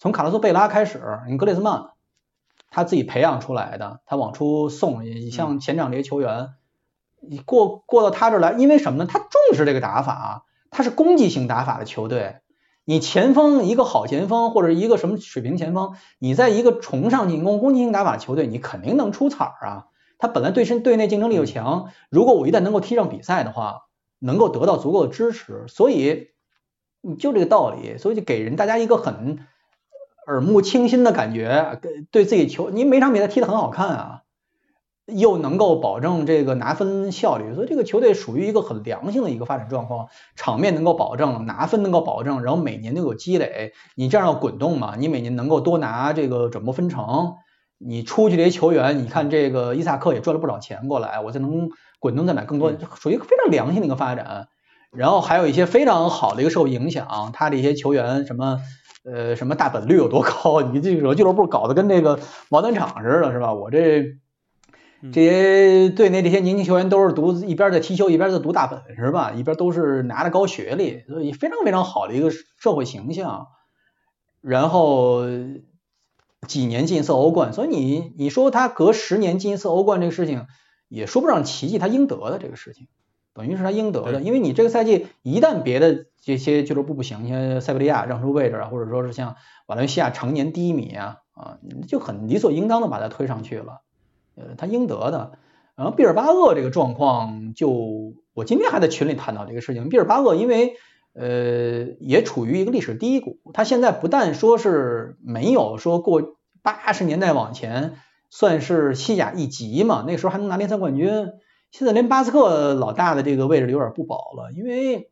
[0.00, 1.90] 从卡洛斯·贝拉开始，你格列兹曼
[2.70, 5.04] 他自己培养出来的，他往出送。
[5.04, 6.54] 你像前场这些球员，
[7.20, 9.06] 你过过到他这儿来，因为什么呢？
[9.06, 12.36] 他重视这个打法，他是攻击型打法的球队。
[12.86, 19.86] 你前锋一个好前锋或者一个什么水平前锋，你在一个崇尚进攻、攻击性打法球队，你肯定能出彩儿啊。
[20.16, 23.82] 他本来对身队内竞争力就强，如果我一旦能够踢上比赛的话，
[24.18, 26.30] 能够得到足够的支持，所以
[27.02, 29.40] 你就这个道理，所以就给人大家一个很
[30.26, 34.22] 耳目清新的感觉，对自己球，你每场比赛踢得很好看啊。
[35.12, 40.06] 又能够保证这个拿分效率，所以这个球队属于一个很良性的一个发展状况，
[40.36, 47.34] 场面能够保证，拿分能够保证，然后每年都有积累，你这样要滚动嘛，你每年能够多拿这个转播分成，
[47.76, 54.46] 你出去这些球员，你看这个伊萨克也赚了不少钱过来，我就能滚动再买更多，属于非常良性的一个发展。
[54.92, 58.60] 然后还有一些非常好的一个受影响，他的一些球员什么
[59.04, 63.52] 呃什么大本率有多高，你这个俱乐部搞得跟那个毛毯厂似的，是吧？
[63.54, 64.18] 我这。
[65.14, 69.32] 这些队内这些年轻球员都是读一边在踢球一边在读大本是吧？
[69.32, 73.46] 一边都是拿着高学历，所以非常非常好的一个社会形象。
[74.42, 75.22] 然后
[76.46, 80.46] 几年进一次欧冠，所以你你说他隔十年进一次欧冠这个事情
[80.90, 82.86] 也说不上奇迹，他应得的这个事情，
[83.34, 84.20] 等于是他应得的。
[84.20, 91.58] 因为你这个赛季一旦别的这些俱乐部不行，像塞维利亚让出位置啊，或者说是像瓦伦西亚常年低迷啊啊，
[91.88, 93.80] 就很理所应当的把他推上去了。
[94.36, 95.32] 呃，他应得的。
[95.76, 99.88] 然后毕尔巴鄂这个状况，就我今天还在群里谈到这个事情。
[99.88, 100.74] 毕尔巴鄂因为
[101.14, 107.94] 呃也处于一个历史低谷，他现在不但说是没有说过八十年代往前
[108.28, 111.28] 算是西甲一级嘛，那时候还能拿联赛冠军，
[111.70, 115.10] 现在连巴斯克老大的这个位置有点不保了，因为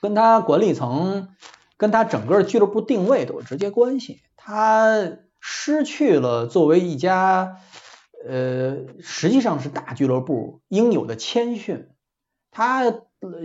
[0.00, 1.28] 跟他管理层、
[1.76, 7.58] 跟他整个俱乐部定位都有直接关系，他失去了作为一家。
[8.28, 11.88] 呃，实际上是大俱乐部应有的谦逊，
[12.50, 12.84] 他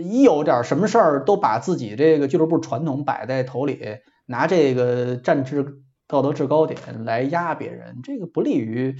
[0.04, 3.80] 一有点什么事儿，都把自己这个俱乐部传统摆在头里，
[4.26, 8.96] 拿这个战制道德制高点来压别人，这个不利于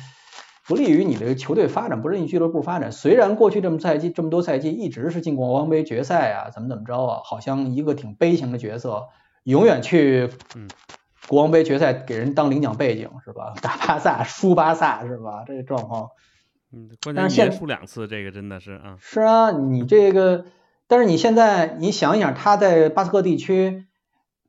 [0.67, 2.93] 不利于你的球队发展，不利于俱乐部发展。
[2.93, 9.09] 虽然过去这么赛季这么多赛季一直是进国王杯决赛啊，怎么怎么着啊，好像一个挺悲情的角色，
[9.45, 10.69] 永远去嗯。
[11.29, 13.53] 国王杯决赛给人当领奖背景是吧？
[13.61, 15.43] 打巴萨输巴萨是吧？
[15.45, 16.11] 这个状况，
[16.73, 18.97] 嗯，关键输两次，这个真的是啊。
[19.01, 20.45] 是啊，你这个，
[20.87, 23.87] 但是你现在你想一想，他在巴斯克地区，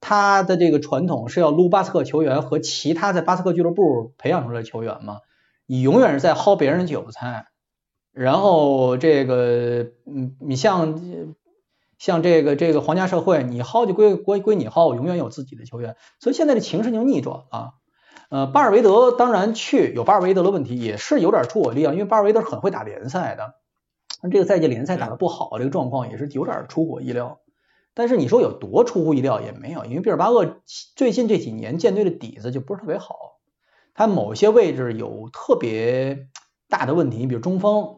[0.01, 5.22] 他的这个传统是要撸巴斯克球员和其他在巴斯克俱乐部培养出来的球员吗？
[5.68, 7.45] 你永远是在薅别人的韭菜，
[8.11, 10.99] 然后这个，嗯，你像。
[11.99, 15.95] 像这个这个皇家社会，你薅就归归归你薅，永远有自己的球员。
[16.20, 17.74] 所以现在的情势就逆转了。
[18.30, 23.55] 呃，巴尔韦德当然去有巴尔韦德的问题，也是有点出我意料，因为巴尔韦德很会打联赛的。
[24.30, 27.39] 这个赛季联赛打得不好，这个状况也是有点出乎意料。
[27.95, 30.61] 但是你说有多出乎意料也没有，因为毕尔巴鄂
[30.95, 33.37] 最近这几年建队的底子就不是特别好，
[33.98, 36.28] 他某些位置有特别
[36.70, 37.95] 大的问题，你比如中锋。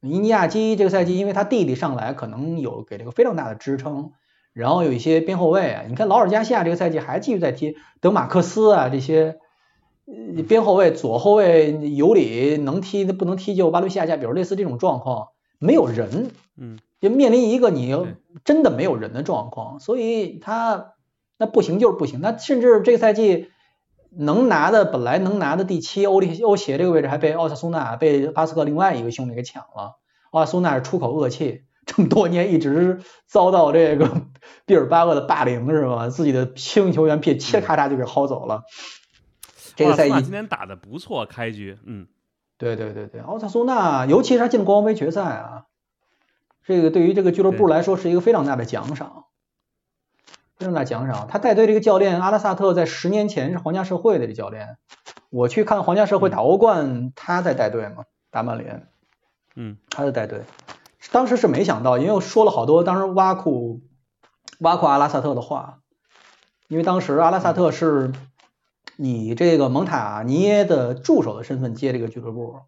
[0.00, 4.12] 伊尼亚基这个赛季，因为他弟弟上来，可能有给这个非常大的支撑。
[4.52, 9.38] 然后有一些边后卫啊，你看劳尔加西亚这个赛季还继续在踢德马克斯啊这些
[10.48, 17.92] 边后卫，左后卫尤里能踢不能踢就巴伦西亚加，比如类似这种状况，没有人，嗯，就面临一个你
[18.44, 20.92] 真的没有人的状况，所以他
[21.36, 23.48] 那不行就是不行，那甚至这个赛季。
[24.10, 29.98] 能拿的本来能拿的第七欧欧协这个位置还被奥萨苏纳被巴斯克另外一个兄弟给抢了。
[30.30, 34.22] 奥萨苏纳是出口恶气，这么多年一直遭到这个
[34.66, 36.08] 毕尔巴鄂的霸凌是吧？
[36.08, 38.62] 自己的青训球员被切咔嚓就给薅走了。
[39.76, 42.06] 这个赛季今天打的不错，开局，嗯，
[42.58, 45.64] 对对对对，奥萨苏纳尤其是他进国王杯决赛啊，
[46.64, 49.24] 这个对于这个俱乐部来说是一个非常大的奖赏。
[50.60, 54.76] 非常大奖赏，他带队这个教练阿拉萨特在十年前是皇家社会的这教练，
[55.30, 58.86] 我去看皇家社会打欧冠，他在带队嘛，打曼联，
[59.56, 60.42] 嗯，他在带队，
[61.12, 63.80] 当时是没想到，因为我说了好多当时挖苦
[64.58, 65.78] 挖苦阿拉萨特的话，
[66.68, 68.12] 因为当时阿拉萨特是
[68.98, 72.60] 以这个蒙塔尼耶的助手的身份接这个俱乐部，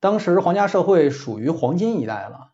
[0.00, 2.50] 当时皇家社会属于黄金一代了，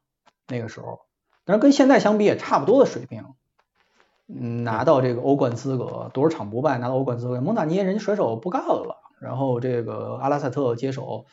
[0.46, 1.00] 那个时候，
[1.44, 3.24] 但是跟现在相比也差不多的水平。
[4.28, 7.40] 嗯，拿到这个欧冠资格，多少场不败，拿到欧冠资格。
[7.40, 11.24] 蒙塔尼耶人家甩手不干了，然后这个阿拉塞特接手。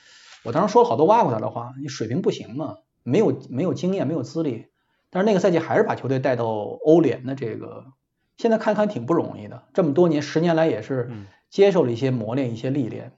[0.44, 4.68] 我当时说了好多挖过他的话，你水平不行嘛，没有没有经验，没有资历。
[5.10, 7.86] 但是那个赛季还是把球队带到欧联的这个，
[8.38, 9.64] 现在看看挺不容易的。
[9.74, 11.12] 这么多年，十年来也是
[11.50, 13.12] 接受了一些磨练，一些历练。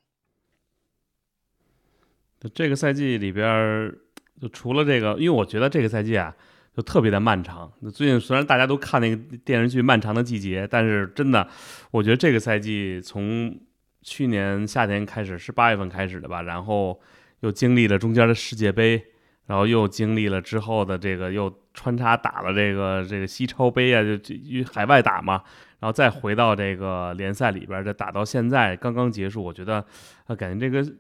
[2.53, 3.93] 这个赛季里边，
[4.41, 6.36] 就除了这个，因为我觉得这个赛季啊。
[6.78, 7.71] 就特别的漫长。
[7.91, 11.47] 最近虽然大家都看那个电视剧《漫长的季节》，但是真的，
[11.89, 13.59] 我觉得这个赛季从
[14.03, 17.01] 去年夏天开始是八月份开始的吧，然后
[17.39, 19.03] 又经历了中间的世界杯，
[19.47, 25.41] 然后又经历了之后的这个又穿插打了这个这个西超杯啊，就与海外打嘛。
[25.80, 29.84] 然后再回到这个联赛里边，这打到现在刚刚结束，我觉得，
[30.28, 30.93] 啊，感觉这个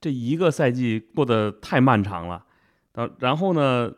[0.00, 2.42] 这一个赛季过得太漫长了。
[2.92, 3.90] 呃，然后呢，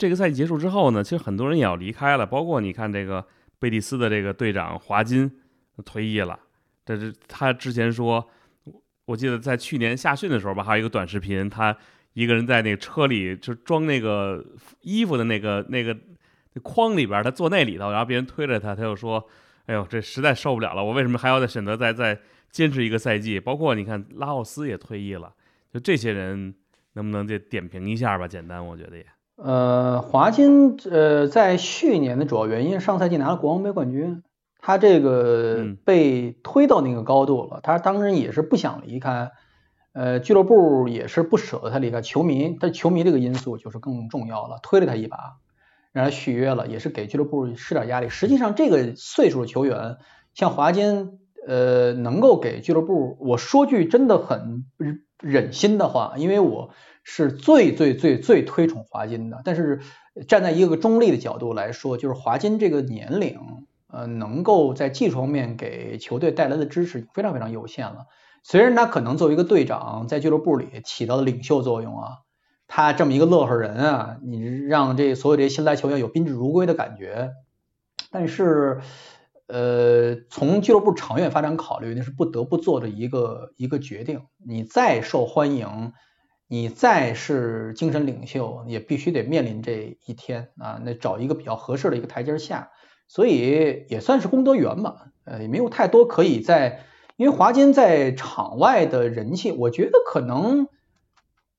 [0.00, 3.22] 这个赛季结束之后呢，其实很多人也要离开了，包括你看这个
[3.58, 5.30] 贝蒂斯的这个队长华金
[5.84, 6.40] 退役了。
[6.86, 8.26] 这是他之前说，
[9.04, 11.76] 我记得在去年夏训的时候吧，还有一个短视频，他
[12.14, 14.42] 一个人在那车里就装那个
[14.80, 15.94] 衣服的那个那个
[16.62, 19.28] 筐里边，他坐那里头，然后别人推着他，他又说。
[19.66, 20.82] 哎呦，这实在受不了了！
[20.82, 22.18] 我为什么还要再选择再再
[22.50, 23.38] 坚持一个赛季？
[23.38, 25.32] 包括你看，拉奥斯也退役了，
[25.72, 26.52] 就这些人
[26.94, 28.26] 能不能就点评一下吧？
[28.26, 29.06] 简单，我觉得也。
[29.42, 34.22] 呃，华金呃，在去年的主要原因，上赛季拿了国王杯冠军，
[34.60, 39.30] 他这个被推到那个高度了，他当然也是不想离开，
[39.92, 45.38] 呃，俱乐部也是不舍得他离开，球迷，但球迷这个因素就是更重要了，推了他一把。
[45.92, 48.08] 让他续约了，也是给俱乐部施点压力。
[48.08, 49.96] 实际上，这个岁数的球员，
[50.34, 54.66] 像华金，呃，能够给俱乐部，我说句真的很
[55.18, 56.70] 忍心的话，因为我
[57.02, 59.42] 是最最最最推崇华金的。
[59.44, 59.80] 但是
[60.28, 63.38] 站在一个中立的角度来说，就是华金这个年龄，
[63.88, 68.06] 呃，能够在技术方面给球队带来的支持非常非常有限了。
[68.42, 72.08] 虽然他可能作为一个队长，在俱乐部里起到的领袖作用啊。
[72.72, 77.32] 他这么一个乐呵人啊，你让这所有这些新来球员有宾至如归的感觉，
[78.12, 78.80] 但是，
[79.48, 84.20] 呃，从俱乐部长远发展考虑，那是不得不做的一个一个决定。
[84.46, 85.92] 你再受欢迎，
[86.52, 90.80] 你再是精神领袖，也必须得面临这一天啊。
[90.84, 92.72] 那找一个比较合适的一个台阶下，
[93.06, 95.12] 所以也算是功德圆满。
[95.22, 96.84] 呃，也没有太多可以在，
[97.16, 100.66] 因为华金在场外的人气，我觉得可能。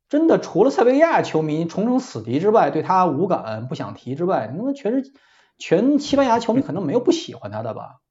[0.10, 5.14] 真的，除了塞维利亚球迷重整死敌之外，对他无感不想提之外，那全是
[5.58, 8.02] 全西班牙球迷可能没有不喜欢他的吧？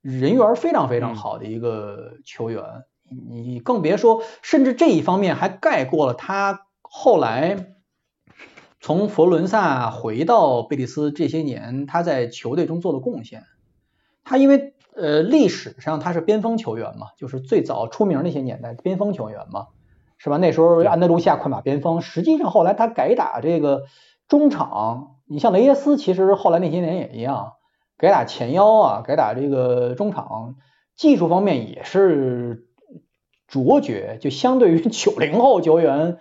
[0.00, 2.64] 人缘非常非常好的一个球员，
[3.08, 7.74] 你更别说，甚至这一方面还盖过了他后来
[8.80, 13.44] 从佛罗伦萨回到贝蒂斯这些年他在球队中做的贡献。
[14.24, 19.68] 他因为呃历史上他是边锋球员嘛，就是最早出名那些年代边锋球员嘛。
[20.16, 20.38] 是吧？
[20.38, 23.82] 那时候安德鲁西亚快马边锋，实际上后来他改打这个
[24.26, 27.54] 中场，你像雷耶斯，其实后来那些年也一样，
[27.98, 30.54] 改打前腰啊，改打这个中场，
[30.96, 32.64] 技术方面也是
[33.62, 34.18] 卓绝。
[34.20, 36.18] 就相对于九零后球员，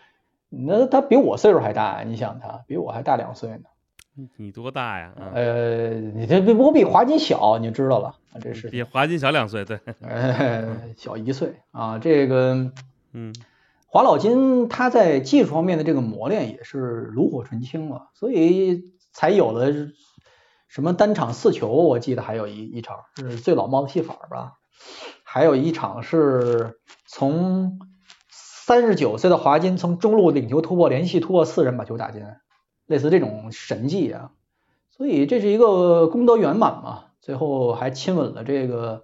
[0.49, 3.63] 那他比我岁数还大，你想他比我还大两岁呢。
[4.37, 5.13] 你多大呀？
[5.33, 9.79] 呃，你这我比华金小，你知道了，这是比华金小两岁，对，
[10.95, 12.71] 小一岁啊，这个，
[13.13, 13.33] 嗯。
[13.87, 16.77] 华老金他在技术方面的这个磨练也是
[17.13, 19.71] 炉火纯青了，所以才有了
[20.67, 24.53] 什么单场四球，我记得还有一一场是最老帽子戏法吧，
[25.33, 26.77] 还有一场是
[27.07, 27.79] 从
[28.29, 32.23] 三十九岁的华金从中路领球突破，连续突破四人把球打进，
[32.85, 34.29] 类似这种神迹啊，
[34.91, 39.01] 所以这是一个功德圆满嘛，最后还亲吻了这个。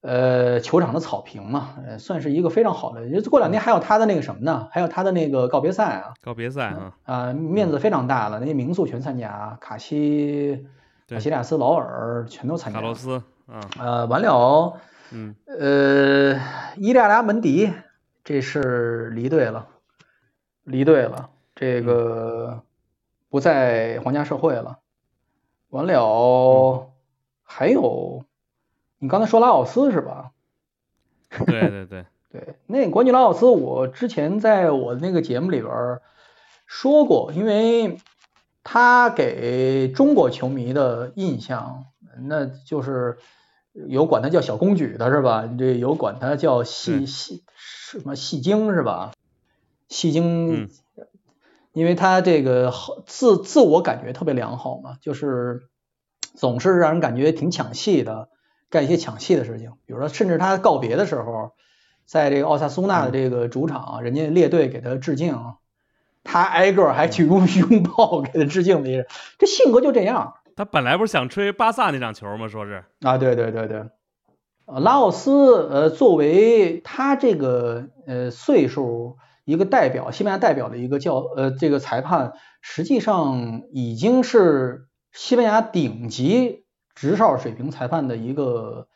[0.00, 3.02] 呃，球场的草坪嘛，呃，算是一个非常好的。
[3.28, 4.68] 过两天还有他的那个什么呢？
[4.72, 6.14] 还有他的那个告别赛啊。
[6.22, 6.94] 告别赛啊。
[7.04, 10.64] 啊，面子非常大了，那些名宿全参加，卡西、
[11.06, 12.80] 卡西利亚斯、劳尔全都参加。
[12.80, 13.22] 卡洛斯。
[13.48, 13.62] 嗯。
[13.78, 14.78] 呃，完了。
[15.12, 15.34] 嗯。
[15.46, 16.40] 呃，
[16.76, 17.72] 伊利亚门迪，
[18.24, 19.68] 这是离队了，
[20.64, 22.62] 离队了，这个
[23.28, 24.78] 不在皇家社会了。
[25.70, 26.90] 完了，
[27.42, 28.24] 还有。
[28.98, 30.32] 你刚才说拉奥斯是吧？
[31.46, 36.00] 对对对对，那国际拉奥斯，我之前在我的那个节目里边
[36.66, 37.98] 说过，因为
[38.62, 41.86] 他给中国球迷的印象，
[42.22, 43.18] 那就是
[43.72, 45.48] 有管他叫小公举的是吧？
[45.58, 49.12] 这有管他叫戏戏什么戏精是吧？
[49.88, 50.68] 戏精，
[51.72, 52.72] 因为他这个
[53.06, 55.62] 自自我感觉特别良好嘛，就是
[56.34, 58.28] 总是让人感觉挺抢戏的。
[58.72, 61.50] 干一些抢戏的事情，比如说，甚至他告别的时候，
[62.06, 65.36] 在这个奥萨苏纳的这个主场，人家列队给他致敬，
[66.22, 69.08] 他挨个还去拥拥抱给他致敬的人，
[69.40, 70.34] 这性格就这样。
[70.56, 72.48] 他本来不是想吹巴萨那场球吗？
[72.48, 73.84] 说是啊，对对对对，
[74.66, 88.86] 拉奥斯呃，作为他这个呃岁数，一个代表，西班牙代表的一个叫呃这个裁判，实际上已经是西班牙顶级执哨水平裁判的一个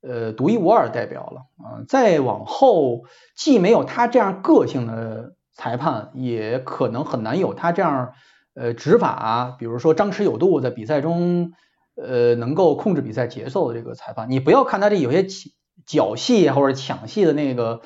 [0.00, 1.84] 呃独一无二代表了啊。
[1.88, 3.02] 再往后，
[3.36, 8.12] 既没有他这样个性的裁判，也可能很难有他这样
[8.54, 11.52] 呃执法，比如说张弛有度，在比赛中
[11.96, 14.30] 呃能够控制比赛节奏的这个裁判。
[14.30, 15.26] 你不要看他这有些
[15.86, 17.82] 脚戏啊或者抢戏的那个。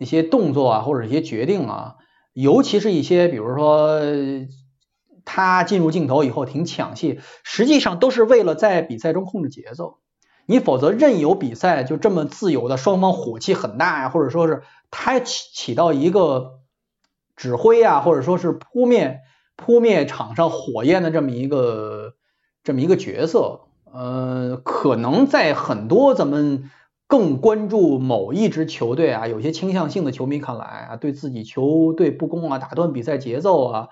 [0.00, 1.96] 一些动作啊，或者一些决定啊，
[2.32, 4.00] 尤其是一些，比如说
[5.24, 9.98] 他进入镜头以后挺抢戏，实际上都是为了在比赛中控制节奏。
[10.46, 14.62] 你否则任由比赛就这么自由的，双方火气很大呀，或者说是
[14.92, 16.60] 他起起到一个
[17.34, 19.18] 指挥啊，或者说是扑灭
[19.58, 22.14] 扑灭场上火焰的这么一个
[22.64, 23.60] 这么一个角色，
[23.92, 26.70] 呃，可能在很多咱们。
[27.10, 33.88] 更关注某一支球队啊，有些倾向性的球迷看来啊，对自己球队不公啊，打断比赛节奏啊，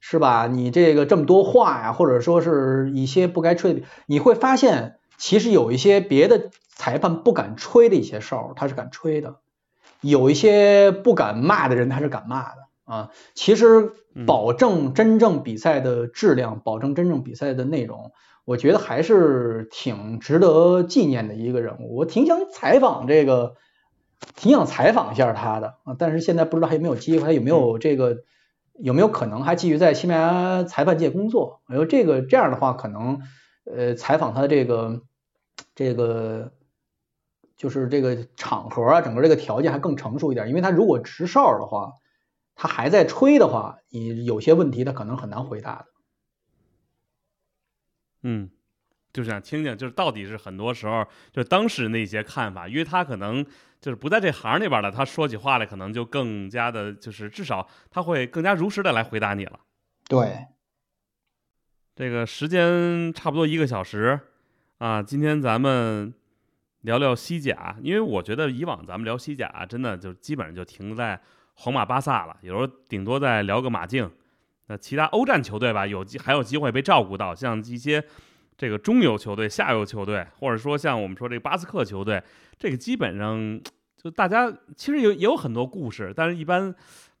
[0.00, 0.46] 是吧？
[0.48, 9.36] 你这个这么多话呀，或者说是一些不该吹的，你会发现，其实有一些别的裁判不敢吹的一些哨，他是敢吹的；
[10.02, 13.10] 有一些不敢骂的人，他是敢骂的啊。
[13.34, 13.92] 其实
[14.26, 18.10] 保证真正比赛的质量，保证真正比赛的内容。
[18.44, 23.56] 我觉得还是挺值得纪念的一个人物，我挺想采访这个，
[24.36, 28.24] 挺想采访一下他的啊，但是现在不知道还有没有机会，还有没有这个
[28.78, 31.60] 有没有可能还继续在西班牙裁判界工作？
[31.66, 33.20] 哎呦，这个这样的话，可能
[33.66, 35.02] 呃采访他的这个
[35.74, 36.52] 这个
[37.58, 41.92] 就是这个场合啊，整个这个条件还更成熟一点，因为他如果执哨的话，
[42.60, 45.86] 他还在吹的话，你有些问题他可能很难回答的。
[48.24, 48.50] 嗯，
[49.12, 53.46] 就想听听，就是到底是很多时候就当时那些看法，因为他可能
[53.80, 59.60] 就是不在这行里边的，他说起话来可能就更加的，就是至少他会更加如实的来回答你了。
[60.08, 60.48] 对，
[61.94, 64.18] 这个时间差不多一个小时
[64.78, 66.12] 啊，今天咱们
[66.80, 71.20] 聊聊西甲，因为我觉得以往咱们聊西甲真的就基本上就停在
[71.60, 74.08] 皇马、巴萨了，有时候顶多再聊个马竞。
[74.68, 78.02] 那其他欧战球队吧，有机还有机会被照顾到，像一些
[78.56, 82.22] 这个中游球队、下游球队，或者说像我们说这个巴斯克球队，
[82.58, 83.60] 这个基本上
[83.96, 86.72] 就大家其实有也有很多故事，但是一般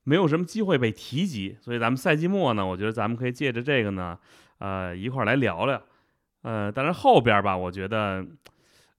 [0.04, 1.56] 没有什么机会被提及。
[1.60, 4.16] 所以咱们赛季末呢，我觉得咱们可以借着这个呢，
[4.58, 5.82] 呃，一块儿来聊聊。
[6.42, 8.24] 呃，但是后边吧，我觉得，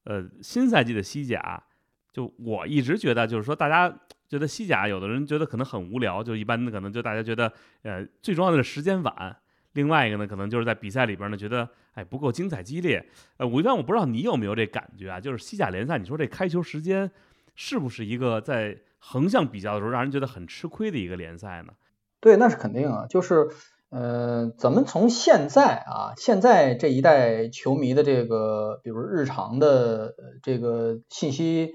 [0.04, 1.64] 呃，新赛季的西甲，
[2.12, 3.98] 就我一直觉得就是说大家。
[4.30, 7.52] 觉得西甲有的人觉得可能很无聊，就一般的可能就大家觉得，
[7.82, 9.36] 呃，最重要的是时间晚。
[9.74, 13.04] 另外一个呢，可能就是在比赛里边呢，觉得哎不够精彩激烈。
[13.38, 17.10] 呃，我一般我不知道你有没有这感觉啊，就是西甲联赛，你说这开球时间
[17.56, 21.74] 是不是一个在横向比较的时候让人觉得很吃亏的一个联赛呢？
[22.20, 23.48] 对，那是肯定啊，就是
[23.90, 30.14] 呃，咱们从现在啊，现在这一代球迷的这个，比如日常的
[30.44, 31.74] 这个信息。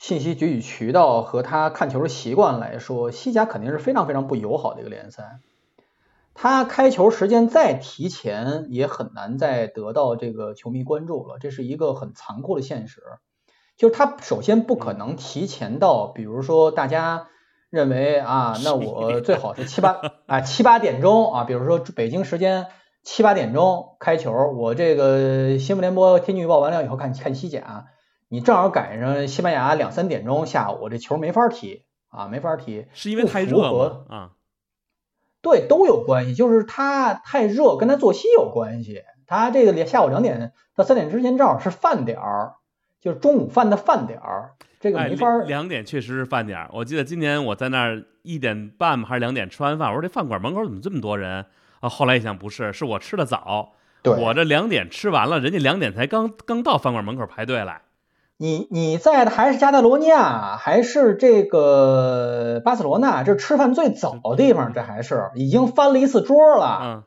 [0.00, 5.40] 信息汲取渠道和他看球的习惯来说，西甲肯定是非常非常不友好的一个联赛。
[6.32, 13.02] 他开球时间再提前，也很难再得到这个球迷关注了，这是一个很残酷的现实。
[13.76, 17.28] 就是他首先不可能提前到，比如说大家
[17.68, 22.68] 认为啊，那我最好是七八啊七八点钟啊，比如说北京时间
[23.02, 27.88] 七八点钟开球，我这个新闻联播天气预报完了以后看看西甲。
[28.32, 34.30] 你正好赶上西班牙两三点钟下午，这球没法踢啊，没法踢，是因为太热啊？
[35.42, 39.02] 对，都有关系，就是他太热，跟他作息有关系。
[39.26, 42.54] 他这个下午两点到三点之间正好是饭点儿，
[43.00, 45.38] 就是中午饭的饭点儿，这个没法。
[45.38, 51.44] 两点确实是饭点儿，我记得今年我在那儿一点半还是两点吃完饭，我说这饭馆门口怎么这么多人
[51.80, 51.88] 啊？
[51.88, 53.72] 后来一想不是，是我吃的早，
[54.04, 57.82] 我这两点吃完了，人家两点才刚刚到饭馆门口排队来。
[58.42, 63.22] 你你在的还是加泰罗尼亚，还是这个巴塞罗那？
[63.22, 66.78] 这吃饭最早的地方，这还是已经翻了一次桌了。
[66.80, 67.02] 嗯，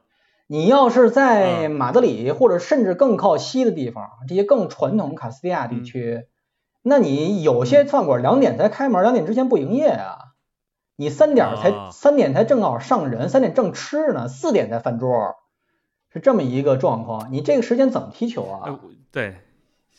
[0.46, 6.28] 你要是在马德里或者甚至更靠西的地方，这些更传统卡斯蒂亚地区，
[6.84, 10.18] 那你有些饭馆两点才开门，两点之前不营业啊。
[10.98, 15.34] 你三点才三点才正好上人，三点正吃呢，四点才翻桌，
[16.14, 17.30] 是这么一个状况。
[17.32, 18.70] 你这个时间怎么踢球啊？
[19.12, 19.38] 对。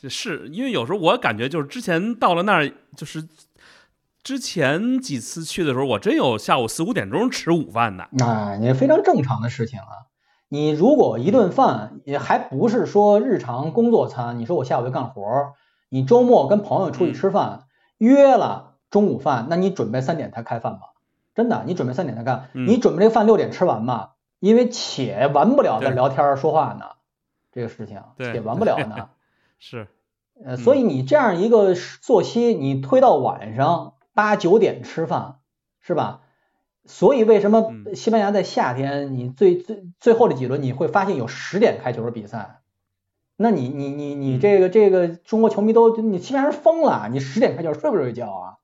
[0.09, 3.27] 是因为有时候我感觉就是之前到了那儿，就是
[4.23, 8.09] 之前几次去的时候，我真有下午四五点钟吃午饭的。
[8.13, 10.07] 那也非常正常的事情啊。
[10.49, 15.23] 你如果一顿饭也还不是说日常工作餐，你说我下午就干活，
[15.89, 17.65] 你周末跟朋友出去吃饭
[17.99, 20.81] 约了中午饭，那你准备三点才开饭吧？
[21.35, 24.11] 真的，你准备三点才干，你准备这个饭六点吃完吗？
[24.39, 26.87] 因为且完不了在聊天说话呢，
[27.51, 29.09] 这个事情且完不了呢。
[29.59, 29.89] 是，
[30.45, 35.37] 呃，所以你这样一个作息，你推到晚上八九点吃饭，
[35.81, 36.21] 是吧？
[36.87, 42.61] 所以为什么西班牙在夏天，你最最最后的几轮你会发现有十点开球的比赛？
[43.37, 48.57] 那你你你你这个这个中国球迷都你西班牙人疯了，你十点开球睡不睡觉啊？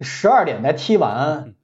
[0.00, 1.54] 十二点才踢完，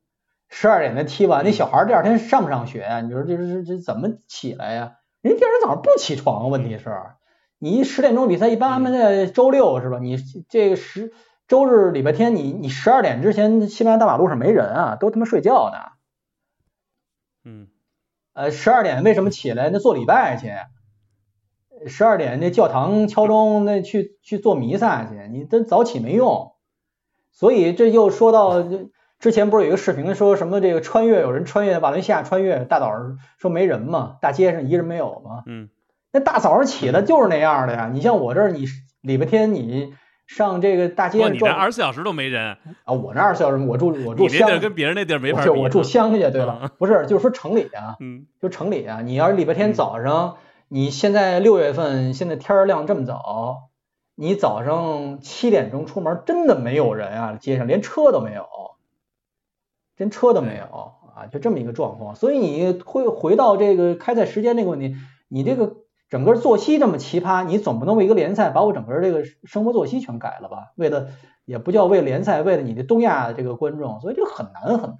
[0.48, 3.00] 十二点才踢完，那小孩第二天上不上学呀？
[3.02, 4.96] 你说这这这怎么起来呀？
[5.20, 6.84] 人第二天早上不起床，问题是，
[7.58, 9.98] 你十点钟比赛一般安排在周六是吧？
[10.00, 10.16] 你
[10.48, 11.12] 这个十
[11.48, 15.78] 周日礼拜天你你十二点之前西班牙大马路上没人啊，都他妈睡觉呢。
[17.44, 17.68] 嗯，
[18.34, 19.70] 呃，十二点为什么起来？
[19.70, 20.52] 那做礼拜去。
[21.86, 25.14] 十二点那教堂敲钟，那去去做弥撒去。
[25.30, 26.52] 你这早起没用。
[27.30, 28.62] 所以这又说到，
[29.18, 35.42] 之前不是有一个视频说什么这个穿越有人穿越瓦伦西亚穿越，大早上说没人嘛，大街上一人没有嘛。
[35.46, 35.70] 嗯。
[36.12, 37.90] 那大早上起来就是那样的呀。
[37.92, 38.66] 你像我这儿，你
[39.02, 39.92] 礼拜天你
[40.26, 42.92] 上这个大街上，你这二十四小时都没人啊？
[42.92, 45.50] 我那二十四小时，我住我住乡，跟别人那地儿没法比。
[45.50, 46.70] 我住乡下，对吧？
[46.78, 47.96] 不是，就是说城里啊，
[48.40, 49.00] 就城里啊。
[49.02, 50.36] 你要是礼拜天早上，
[50.68, 53.68] 你现在六月份，现在天亮这么早。
[54.20, 58.48] 你早上七点钟出门，真的没有人啊，街上连车都没有，
[59.96, 60.64] 连车都没有
[61.14, 62.16] 啊，就这么一个状况。
[62.16, 64.96] 所以你会回到这个开赛时间那个问题，
[65.28, 65.76] 你这个
[66.08, 70.72] 整个作息这么奇葩，你总不能为一个联赛把我整个这个生活作息全改了吧？
[70.76, 71.08] 为了
[71.44, 74.98] 也不叫为联赛，为了你的东亚这个观众，所以这个很难很难。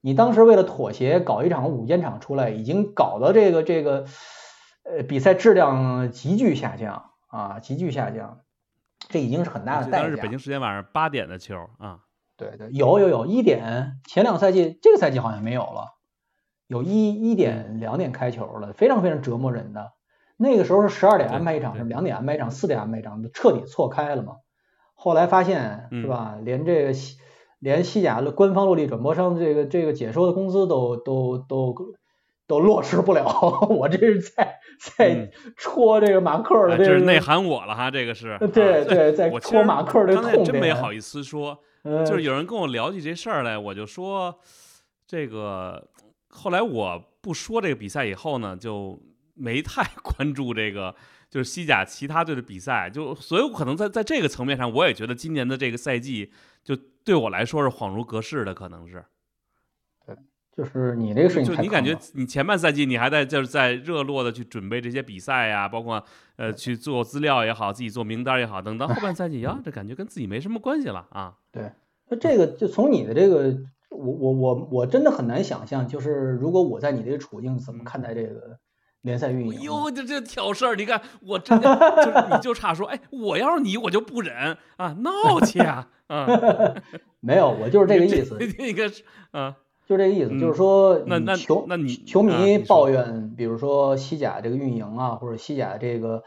[0.00, 4.06] 你当时为了妥协搞一场午间场出来，已经搞得这个这个
[4.84, 7.10] 呃比赛质量急剧下降。
[7.32, 8.40] 啊，急剧下降，
[9.08, 10.02] 这已经是很大的代价。
[10.02, 12.00] 当时北京时间晚上八点的球啊，
[12.36, 15.94] 对对，有有有一点，前两赛季这个赛季好像没有了，
[16.66, 19.92] 有一一点两点开球了，非常非常折磨人的。
[20.42, 24.34] 那个时候是十二点安排一场，是两点安排一场，四点安排一场，彻底错开了嘛。
[24.94, 27.18] 后来发现是吧，连这个西
[27.60, 31.74] 连西甲的官方落地转播商这个这个解说的工资都都都
[32.46, 33.24] 都落实不了，
[33.70, 34.58] 我这是在。
[34.96, 38.36] 在戳这个马克的，这是内涵我了哈，这个是。
[38.52, 40.34] 对对，在 戳马克的痛点。
[40.34, 41.56] 刚才真没好意思说，
[42.04, 44.34] 就是有人跟我聊起这事儿来，我就说
[45.06, 45.88] 这个。
[46.30, 48.98] 后来我不说这个比赛以后呢，就
[49.42, 50.94] 没太 关注这个，
[51.28, 52.88] 就是西甲其他队的比赛。
[52.88, 56.30] 就所以，可能在在这个层面上，我也觉得今年的这个赛季，
[56.62, 59.04] 就对我来说是恍如隔世的，可能是。
[60.06, 60.16] 对
[60.54, 66.04] 就是你这个事情，就你感觉你前半赛季你还在就是在热络的去准备这些比赛呀，包括
[66.36, 71.34] 呃去做资料也好，自己做名单也好，等 到后半赛季呀，这感觉跟自己没什么关系了啊。
[71.50, 71.72] 对，
[72.08, 73.56] 那这个就从你的这个，
[73.88, 78.58] 我我我我真的很难想象，就是如果我在你这个处境，怎么看待这个
[79.02, 79.60] 联赛运营？
[79.62, 86.26] 哟，这这挑事儿，你看我真的就你就差说，哎，我要是你，我就不忍啊，闹去啊啊！
[87.20, 88.38] 没有，我就是这个意思。
[88.58, 88.90] 那个
[89.32, 89.56] 啊。
[89.84, 96.22] 就这个意思，就是说，那那球那你球迷抱怨，比如说西甲这个运营啊，或者西甲这个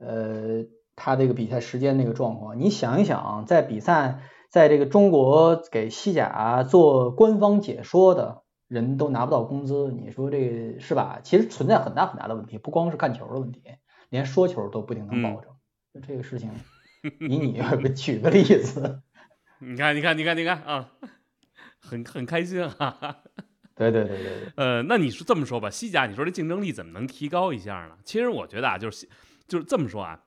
[0.00, 0.64] 呃，
[0.96, 4.20] 他这个比赛时间那个状况，你想一想，在比赛
[4.50, 11.20] 在这个中国给西甲做官方解说的人都拿不到工资，你说这是吧？
[11.22, 13.62] 其实存在很大很大的问题，不光是看球的问题，
[14.10, 15.50] 连说球都不一定能保证。
[16.06, 16.50] 这个事情，
[17.20, 17.62] 以你
[17.94, 19.02] 举个例子，
[19.60, 20.90] 你看，你看，你看，你看啊。
[21.86, 23.18] 很很开心啊！
[23.74, 24.52] 对对对对对。
[24.56, 27.98] 呃，那你说这么说吧，西甲，你说这竞争力怎么能提高一下呢？
[28.04, 29.06] 其实我觉得啊，就是
[29.46, 30.18] 就是这么说啊，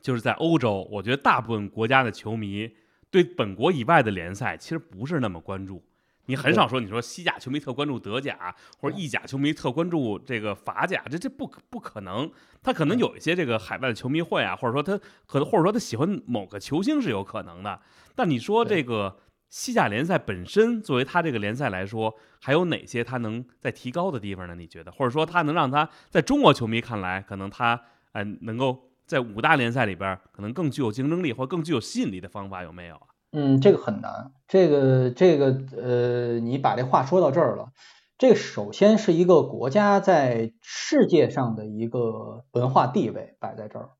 [0.00, 2.70] 就是在欧洲，我觉得大部分国家的球迷
[3.10, 5.82] 对本国以外的联赛其实不是那么关注。
[6.28, 12.30] 你很少说，你说西甲球迷特关注德甲，或者意甲球迷特关注这个法甲，这这不可不可能。
[12.62, 17.80] 他可能有一些这个海外的球迷会啊，或者说他可能或者说他喜欢某个球星是有可能的。
[18.14, 19.18] 但你说这个。
[19.50, 24.54] 西甲联赛本身作为他这个联赛来说，还有哪些他能在提高的地方呢？
[24.54, 27.80] 你觉得，或者说他能让他在中国球迷看来，可能他
[28.12, 33.08] 呃能够在五大联赛里边可能更具有竞争力或更具有吸引力的方法有没有啊？
[33.32, 34.32] 嗯，这个很难。
[34.46, 37.72] 这个这个呃，你把这话说到这儿了。
[38.16, 43.90] 这首先是一个国家在世界上的一个文化地位摆在这儿。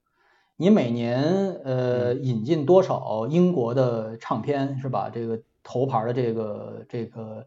[0.56, 5.10] 你每年呃引进多少英国的唱片是吧？
[5.10, 7.46] 这个头牌的这个这个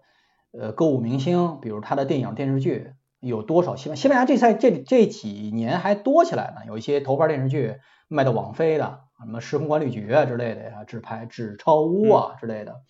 [0.52, 3.76] 呃歌舞明星，比如他的电影电视剧有多少？
[3.76, 7.78] 西班西班牙这赛这这几年还多起来呢，有一些头牌电视剧
[8.08, 12.82] 卖到网飞的，什么时空管理局啊之类的呀，纸牌纸钞屋啊之类的，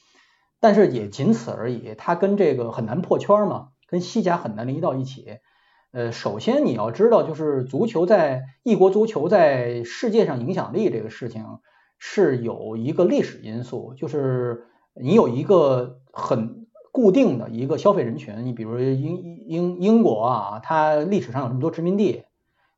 [0.59, 1.93] 但是也仅此而已。
[1.97, 5.39] 它跟这个很难破圈嘛，跟西甲很难联系到一起。
[5.91, 11.45] 呃，首先你要知道，就是足球在异国足球在世界上影响力这个事情
[11.99, 18.45] 是有一个历史因素，就是你有一个很固定的一个消费人群。
[18.45, 22.23] 你比如英英英国啊，它历史上有这么多殖民地。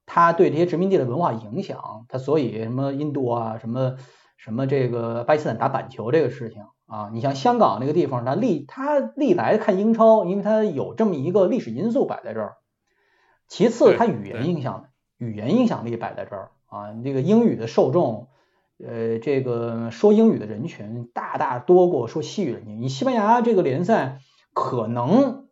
[0.05, 3.95] 他对这些殖民地的文化影响，他所以什么印度啊，什么
[4.37, 12.57] 什么这个巴基斯坦打板球这个事情啊，你像香港那个地方，它历它历来看英超，因为它有这么一个历史因素摆在这儿。
[13.47, 14.87] 其次，它语言影响
[15.17, 18.27] 语言影响力摆在这儿啊，这个英语的受众，
[18.85, 22.81] 呃，这个说英语的人群大大多过说西语人群。
[22.81, 24.19] 你西班牙这个联赛
[24.53, 25.47] 可能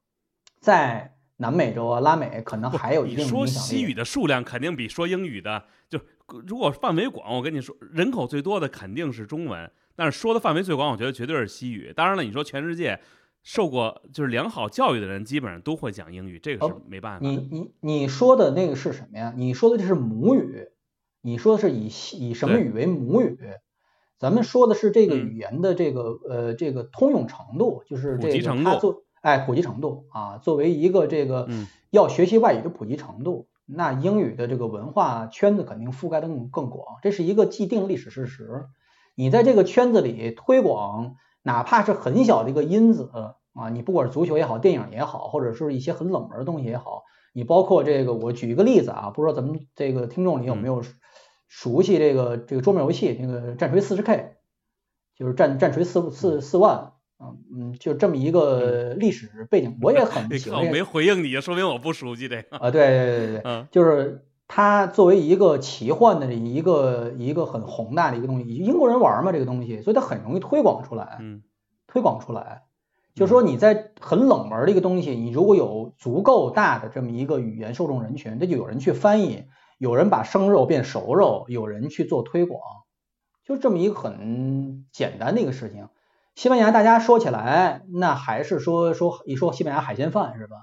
[0.60, 1.11] 在。
[1.42, 3.48] 南美洲啊，拉美可能还有一定影响力。
[3.48, 6.00] 说西语的数量肯定比说英语的，就
[6.48, 11.92] 如果范围广，我跟你说，人口最多的肯定是中文，但是说的范围最广，我觉得绝对是西语。
[11.96, 13.00] 当然了，你说全世界
[13.42, 17.26] 受过就是良好教育的人，基本上都会讲英语，这个是没办法。
[17.26, 19.34] 你你你说的那个是什么呀？
[19.36, 20.68] 你说的这是母语，
[21.22, 21.88] 你说的是以
[22.20, 23.36] 以什么语为母语？
[24.20, 29.04] 咱们说的是这个语言的这个呃这个通用程度，就是这个它做。
[29.22, 31.48] 哎，普及程度啊，作为一个这个
[31.92, 38.66] 要学习外语的普及程度，那英语的这个文化圈子肯定覆盖的更更广，这是一个既定历史事实。
[39.16, 43.12] 你在这个圈子里推广，哪怕是很小的一个因子
[43.54, 47.04] 啊，你不管是足球也好，电影也好，或者是一些很冷门的东西也好，
[47.34, 50.82] 你包括这个，我举一个例子啊，不知道咱们这个听众里有没有
[51.48, 54.38] 熟悉这个这个桌面游戏，那个战锤四十 K，
[55.16, 56.91] 就是战战锤四四四万。
[57.56, 60.66] 嗯就这么一个历史背景，我也很喜欢。
[60.72, 62.58] 没回应你，说明我不熟悉这个。
[62.58, 71.18] 啊，对对对对对，就是它作为一个奇幻的一个一个很宏大的一个东西，英国人玩嘛这个东西，所以它很容易推广出来。
[71.20, 71.44] 嗯，
[71.88, 72.64] 推广出来，
[73.14, 79.44] 就说你在很冷门的一个东西，你如果有足够大的这么一个语言受众人群，那就有人去翻译，
[79.78, 82.62] 有人把生肉变熟肉，有人去做推广，
[83.46, 85.88] 就这么一个很简单的一个事情。
[86.42, 90.58] 西班牙，大家说起来，那还是说说一说西班牙海鲜饭是吧？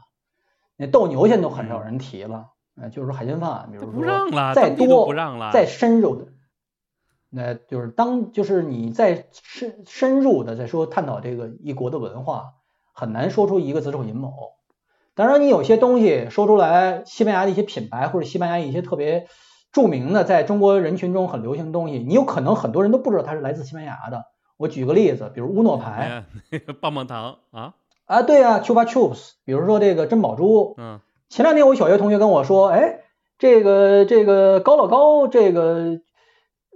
[0.76, 5.14] 那斗牛现在都很少人提了，呃，就是说海鲜饭，比如说再多
[5.52, 6.32] 再深入的，
[7.30, 12.54] 那就是当就是你再深深入的再说探讨这个一国的文化，
[12.92, 14.32] 很难说出一个子丑寅卯。
[15.14, 19.28] 当然，你有些东西说出来，西班牙的一些品牌或者西班牙一些特别
[19.70, 24.24] 著名的，在中国人群中很流行的东西，你有可能很多人都不知道它是来自西班牙的。
[24.58, 26.24] 我举个例子，比如乌诺牌，
[26.80, 33.02] 棒棒糖啊啊，对啊，Chupa Chups，比如说这个珍宝珠，嗯，前两天我小学同学跟我说，哎，
[33.38, 36.00] 这个这个高乐高，这个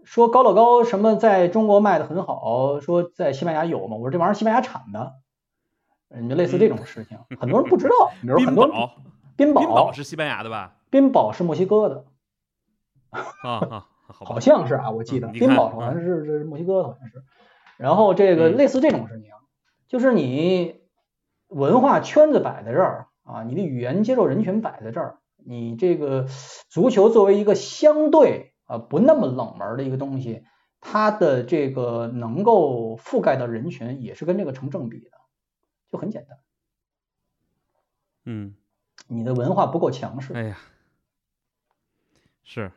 [0.05, 3.97] 说高乐高什么在中国卖的很好，说在西班牙有吗？
[3.97, 5.15] 我说这玩意儿西班牙产的，
[6.09, 8.69] 嗯，就类似这种事情，很多人不知道， 比如很多
[9.37, 10.77] 冰宝，冰宝是西班牙的吧？
[10.89, 12.05] 冰宝是墨西哥的，
[13.11, 17.25] 啊啊，好像是啊，我记得冰宝好像是是墨西哥的，好像是。
[17.83, 19.33] 然后这个类似这种事情，
[19.89, 20.81] 就是你
[21.49, 26.29] 文化圈子摆在这儿啊，你的语言接受人群摆在这儿，你这个
[26.69, 30.45] 足球作为一个相对啊不那么冷门的一个东西，
[30.81, 35.11] 它的这个能够覆盖的人群也是跟这个成正比的，
[35.91, 36.39] 就很简单。
[38.27, 38.55] 嗯，
[39.09, 40.33] 你的文化不够强势。
[40.35, 40.57] 哎呀，
[42.45, 42.71] 是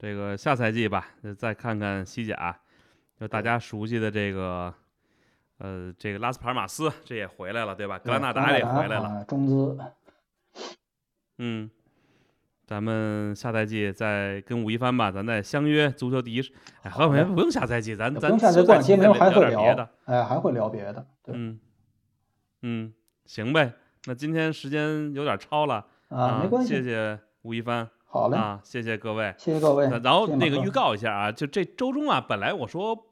[0.00, 2.60] 这个下赛季吧，再看看西甲。
[3.18, 4.72] 就大家熟悉的这个，
[5.58, 7.98] 呃，这个拉斯帕尔马斯这也回来了，对吧？
[7.98, 9.76] 格拉纳达也回来了，中资。
[11.38, 11.68] 嗯，
[12.64, 16.40] 咱们下赛季再跟吴一帆吧，咱再相约足球第一。
[16.82, 19.88] 哎，何伟不用下赛季，咱咱下赛季没有还会聊别的。
[20.04, 21.04] 哎，还会聊别的。
[21.26, 21.58] 嗯
[22.62, 23.72] 嗯，行呗。
[24.04, 26.68] 那今天时间有点超了啊，没关系。
[26.68, 27.88] 谢谢吴一帆。
[28.04, 29.88] 好嘞啊，谢谢各位，谢谢各位。
[30.04, 33.06] 然后那个预告一下啊，就这周中啊，本来我说。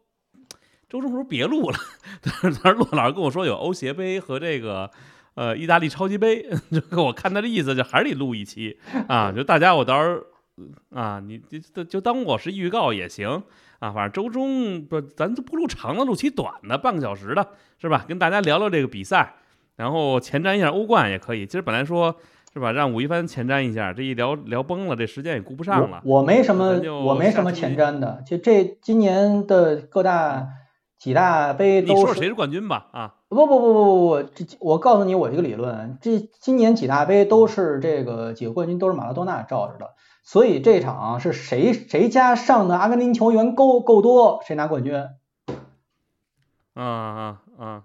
[0.89, 1.77] 周中时候别录了，
[2.23, 4.89] 但是骆老师跟我说有欧协杯和这个
[5.35, 11.39] 呃意大利超级杯， 就我看他的意思就还是得录一期 啊，就大家我到时候啊，你
[11.73, 13.43] 就就当我是预告也行
[13.81, 17.47] 啊，反正周中不咱就不录长的，录期短的，半个小时的，
[17.79, 18.05] 是吧？
[18.07, 19.35] 跟大家聊聊这个比赛，
[19.75, 21.45] 然后前瞻一下欧冠也可以。
[21.47, 22.15] 其实本来说
[22.55, 26.01] 是吧，让武一帆前瞻一下，这一聊聊崩了，这时间也顾不上了。
[26.05, 30.47] 我没什么，我没什么前瞻的，就这今年的各大。
[30.99, 32.89] 几大杯都，你说谁是冠军吧？
[32.93, 44.95] 啊，不不不不不不，这我告诉你我这个理论，这今年几大杯都是这个几个冠军都是马拉多纳罩着的，所以这场是谁谁家上的阿根廷球员够够多，谁拿冠军。
[46.75, 47.83] 嗯嗯嗯！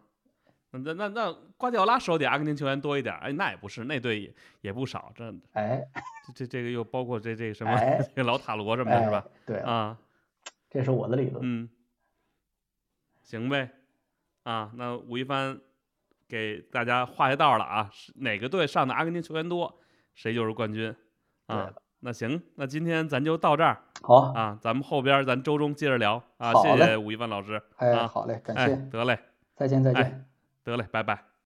[0.72, 5.84] 那那那瓜迪奥拉手底阿根廷球员多一点，哎，那也不是，那队也也不少，这哎，
[6.28, 9.26] 这这这个又包括这这什么哎这个 老塔罗什么的，是吧？
[9.46, 9.98] 对了，啊，
[10.70, 11.40] 这是我的理论。
[11.42, 11.70] 嗯，
[13.22, 13.70] 行呗，
[14.44, 15.60] 啊，那吴一凡
[16.28, 19.80] 给大家画下道了啊，是哪个队上的阿根廷球员多，
[20.14, 20.96] 谁就是冠军
[21.48, 21.72] 啊。
[22.04, 29.20] 那行，那今天咱就到这儿好，啊，咱们后边咱周中接着聊啊，谢谢吴一凡老师哎，啊，好嘞，感哎，谢，得嘞，
[29.56, 30.26] 再见，再哎见。
[30.64, 31.31] 得嘞，拜拜。